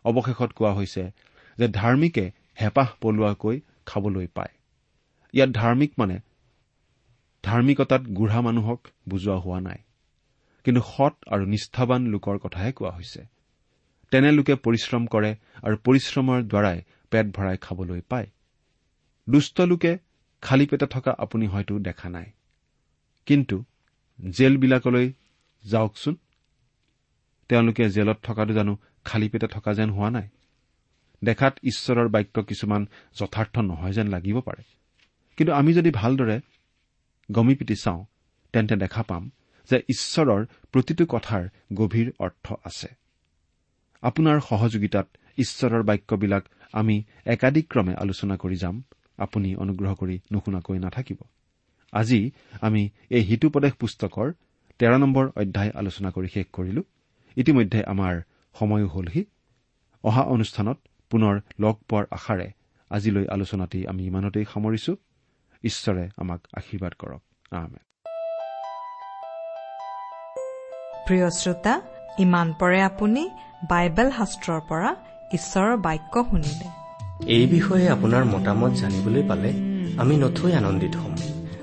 অৱশেষত 0.04 0.52
কোৱা 0.52 0.72
হৈছে 0.72 1.10
যে 1.58 1.68
ধাৰ্মিকে 1.68 2.32
হেঁপাহ 2.60 2.88
পলোৱাকৈ 3.00 3.60
খাবলৈ 3.86 4.26
পায়। 4.26 4.52
ইয়াত 5.32 5.50
ধাৰ্মিক 5.50 5.92
মানে 5.98 6.20
ধাৰ্মিকতাত 7.44 8.02
গুঢ়া 8.02 8.40
মানুহক 8.40 8.80
বুজোৱা 9.08 9.36
হোৱা 9.36 9.60
নাই। 9.60 9.78
কিন্তু 10.64 10.80
সৎ 10.80 11.14
আৰু 11.26 11.44
নিষ্ঠাবান 11.46 12.06
লোকৰ 12.06 12.38
কথাহে 12.38 12.72
কোৱা 12.72 12.90
হৈছে। 12.90 13.20
তেনে 14.10 14.32
লোকে 14.32 14.54
পৰিশ্ৰম 14.54 15.06
কৰে 15.06 15.36
আৰু 15.62 15.76
পৰিশ্ৰমৰ 15.84 16.42
দ্বাৰাই 16.42 16.78
পেট 17.10 17.26
ভৰাই 17.26 17.56
খাবলৈ 17.60 18.00
পায়। 18.08 18.26
দুষ্ট 19.28 19.60
লোকে 19.60 19.98
খালী 20.40 20.66
পেটে 20.66 20.86
থকা 20.86 21.10
আপুনি 21.18 21.46
হয়তো 21.46 21.78
দেখা 21.78 22.08
নাই। 22.08 22.24
কিন্তু 23.26 23.64
জেলবিলাকলৈ 24.30 25.12
যাওকচোন। 25.64 26.16
তেওঁলোকে 27.48 27.88
জেলত 27.88 28.18
থকাটো 28.22 28.52
জানো 28.54 28.76
খালী 29.04 29.28
পেটে 29.28 29.46
থকা 29.46 29.74
যেন 29.74 29.90
হোৱা 29.90 30.10
নাই। 30.10 30.28
দেখাত 31.24 31.58
ঈশ্বৰৰ 31.62 32.08
বাক্য 32.08 32.42
কিছুমান 32.42 32.86
যথাৰ্থ 33.16 33.58
নহয় 33.58 33.92
যেন 33.92 34.08
লাগিব 34.08 34.40
পাৰে। 34.40 34.62
কিন্তু 35.36 35.52
আমি 35.52 35.74
যদি 35.74 35.90
ভালদৰে 35.90 36.40
গমি 37.32 37.54
পিটি 37.54 37.76
চাওঁ 37.76 38.04
তেন্তে 38.52 38.76
দেখা 38.76 39.02
পাম 39.02 39.30
যে 39.70 39.82
ঈশ্বৰৰ 39.88 40.46
প্ৰতিটো 40.72 41.06
কথাৰ 41.06 41.48
গভীৰ 41.74 42.12
অৰ্থ 42.18 42.54
আছে। 42.64 42.88
আপোনাৰ 44.02 44.40
সহযোগিতাত 44.40 45.08
ঈশ্বৰৰ 45.38 45.82
বাক্যবিলাক 45.82 46.44
আমি 46.72 47.04
একাধিক্ৰমে 47.26 47.94
আলোচনা 47.94 48.36
কৰি 48.36 48.56
যাম। 48.56 48.82
আপুনি 49.18 49.56
অনুগ্ৰহ 49.56 49.94
কৰি 49.94 50.20
নুশুনাকৈ 50.32 50.78
নাথাকিব। 50.78 51.16
আজি 51.92 52.30
আমি 52.60 52.88
এই 53.10 53.22
হিতুপদেশ 53.22 53.72
পুস্তকৰ 53.72 54.32
তেৰ 54.78 54.98
নম্বৰ 54.98 55.24
অধ্যায় 55.36 55.70
আলোচনা 55.74 56.10
কৰি 56.10 56.28
শেষ 56.34 56.46
কৰিলো। 56.52 56.82
ইতিমধ্যে 57.36 57.80
আমাৰ 57.84 58.14
সময়ো 58.58 58.86
হলহি। 58.86 59.24
অহা 60.04 60.22
অনুষ্ঠানত 60.22 60.78
পুনৰ 61.10 61.40
লগ 61.60 61.74
পোৱাৰ 61.88 62.04
আশাৰে 62.10 62.52
আজিলৈ 62.90 63.26
আলোচনাটি 63.28 63.86
আমি 63.86 64.06
ইমানতেই 64.06 64.44
সামৰিছো। 64.44 64.96
ঈশ্বৰে 65.64 66.08
আমাক 66.16 66.40
আশীৰ্বাদ 66.56 66.92
কৰক। 66.98 67.22
প্ৰিয় 71.06 71.30
শ্ৰোতা 71.30 71.80
ইমান 72.18 72.54
পৰে 72.60 72.80
আপুনি 72.82 73.30
বাইবেল 73.68 74.10
শাস্ত্ৰৰ 74.10 74.60
পৰা 74.68 74.90
ঈশ্বৰৰ 75.32 75.76
বাক্য 75.76 76.24
শুনিলে। 76.30 76.68
এই 77.26 77.46
বিষয়ে 77.46 77.86
আপোনাৰ 77.88 78.24
মতামত 78.24 78.72
জানিবলৈ 78.72 79.22
পালে 79.28 79.50
আমি 79.98 80.16
নথৈ 80.16 80.52
আনন্দিত 80.52 80.96
হ'ম। 80.96 81.37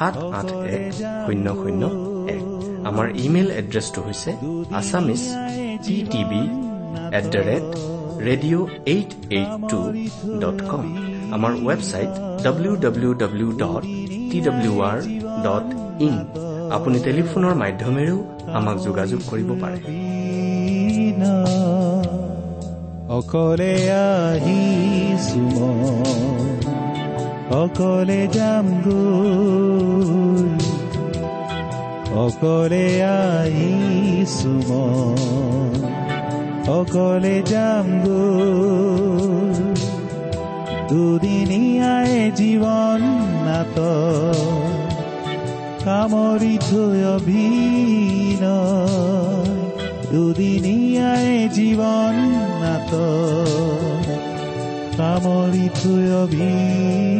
সাত 0.00 0.16
আঠ 0.38 0.48
এক 0.76 0.84
শূন্য 1.24 1.46
শূন্য 1.60 1.82
এক। 2.34 2.42
আমাৰ 2.88 3.06
ইমেইল 3.24 3.48
এড্ৰেছটো 3.60 4.00
হৈছে 4.06 4.30
Assamese 4.78 5.22
T 5.84 5.96
TV 6.12 6.42
at 7.18 7.24
the 7.34 7.40
rate 7.48 7.66
radio' 8.28 8.66
eight 8.92 9.10
eight 9.38 9.52
two 9.70 9.80
dot 10.42 10.58
com. 10.70 10.84
আমাৰ 11.36 11.52
website 11.68 12.10
W 12.44 12.72
W 12.84 13.12
W 13.22 13.48
dot 13.62 13.82
T 14.30 14.38
W 14.46 14.74
R 14.90 14.98
dot 15.46 15.66
in. 16.06 16.14
আপুনি 16.76 16.96
টেলিফোনৰ 17.06 17.54
মাধ্যমেৰেও 17.62 18.18
আমাক 18.58 18.76
যোগাযোগ 18.86 19.20
কৰিব 19.30 19.50
পাৰে। 19.62 19.78
অকলে 23.18 23.72
আহিছো 24.04 25.44
অকলে 27.50 28.28
যাম 28.32 28.66
গৈ। 28.86 30.48
অকলে 32.14 33.04
আহিছো 33.04 34.48
মই, 34.48 35.82
অকলে 36.70 37.42
যাম 37.46 37.86
গৈ। 38.00 39.74
দুদিনীয়াই 40.88 42.32
জীৱন 42.36 43.00
নাট 43.46 43.76
কামৰি 45.84 46.58
থৈ 46.58 46.98
অভিনয়। 47.16 48.50
দুদিনীয়াই 50.12 51.48
জীৱন 51.48 52.14
নাট 52.62 52.90
কামৰি 54.96 55.68
থৈ 55.82 56.12
অভিনয়। 56.12 57.19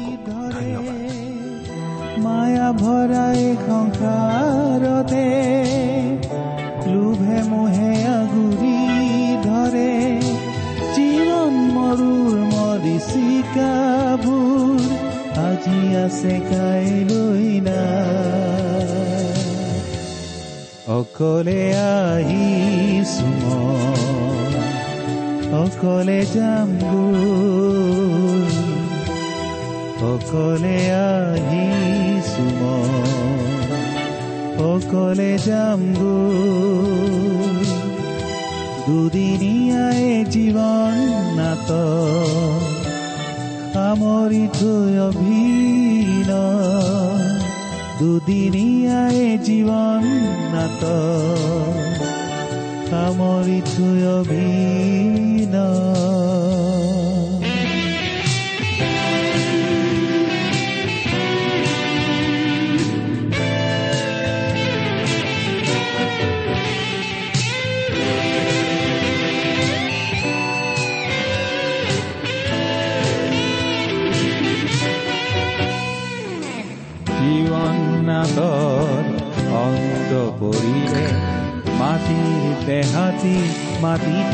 মায়া 2.71 2.79
ভৰাই 2.79 3.43
সংসাৰতে 3.67 5.27
লোভে 6.91 7.39
মোহে 7.49 7.93
আগুৰি 8.11 8.77
ধৰে। 9.45 9.95
জীৱন 10.95 11.53
মৰুৰ 11.75 12.33
মৰিচিকাবোৰ 12.53 13.19
আজি 15.47 15.81
আছে 16.03 16.35
কাইলৈ 16.51 17.47
নাই। 17.67 19.39
অকলে 20.87 21.63
আহিছো 21.75 23.27
মই, 23.43 24.53
অকলে 25.63 26.21
যাম 26.33 26.69
অকলে 30.11 30.79
মই, 31.01 32.10
অকলে 34.63 35.31
যাম 35.45 35.81
গৈ 35.99 37.65
দুদিনীয়াই 38.85 40.03
জীৱন 40.33 40.95
নাট 41.37 41.69
সামৰি 43.73 44.43
থৈ 44.57 44.93
অভিনয় 45.07 46.31
দুদিনীয়াই 47.99 49.19
জীৱন 49.47 50.03
নাট 50.53 50.81
সামৰি 52.89 53.59
থৈ 53.71 53.99
অভিনয় 54.17 56.10
be 83.97 84.30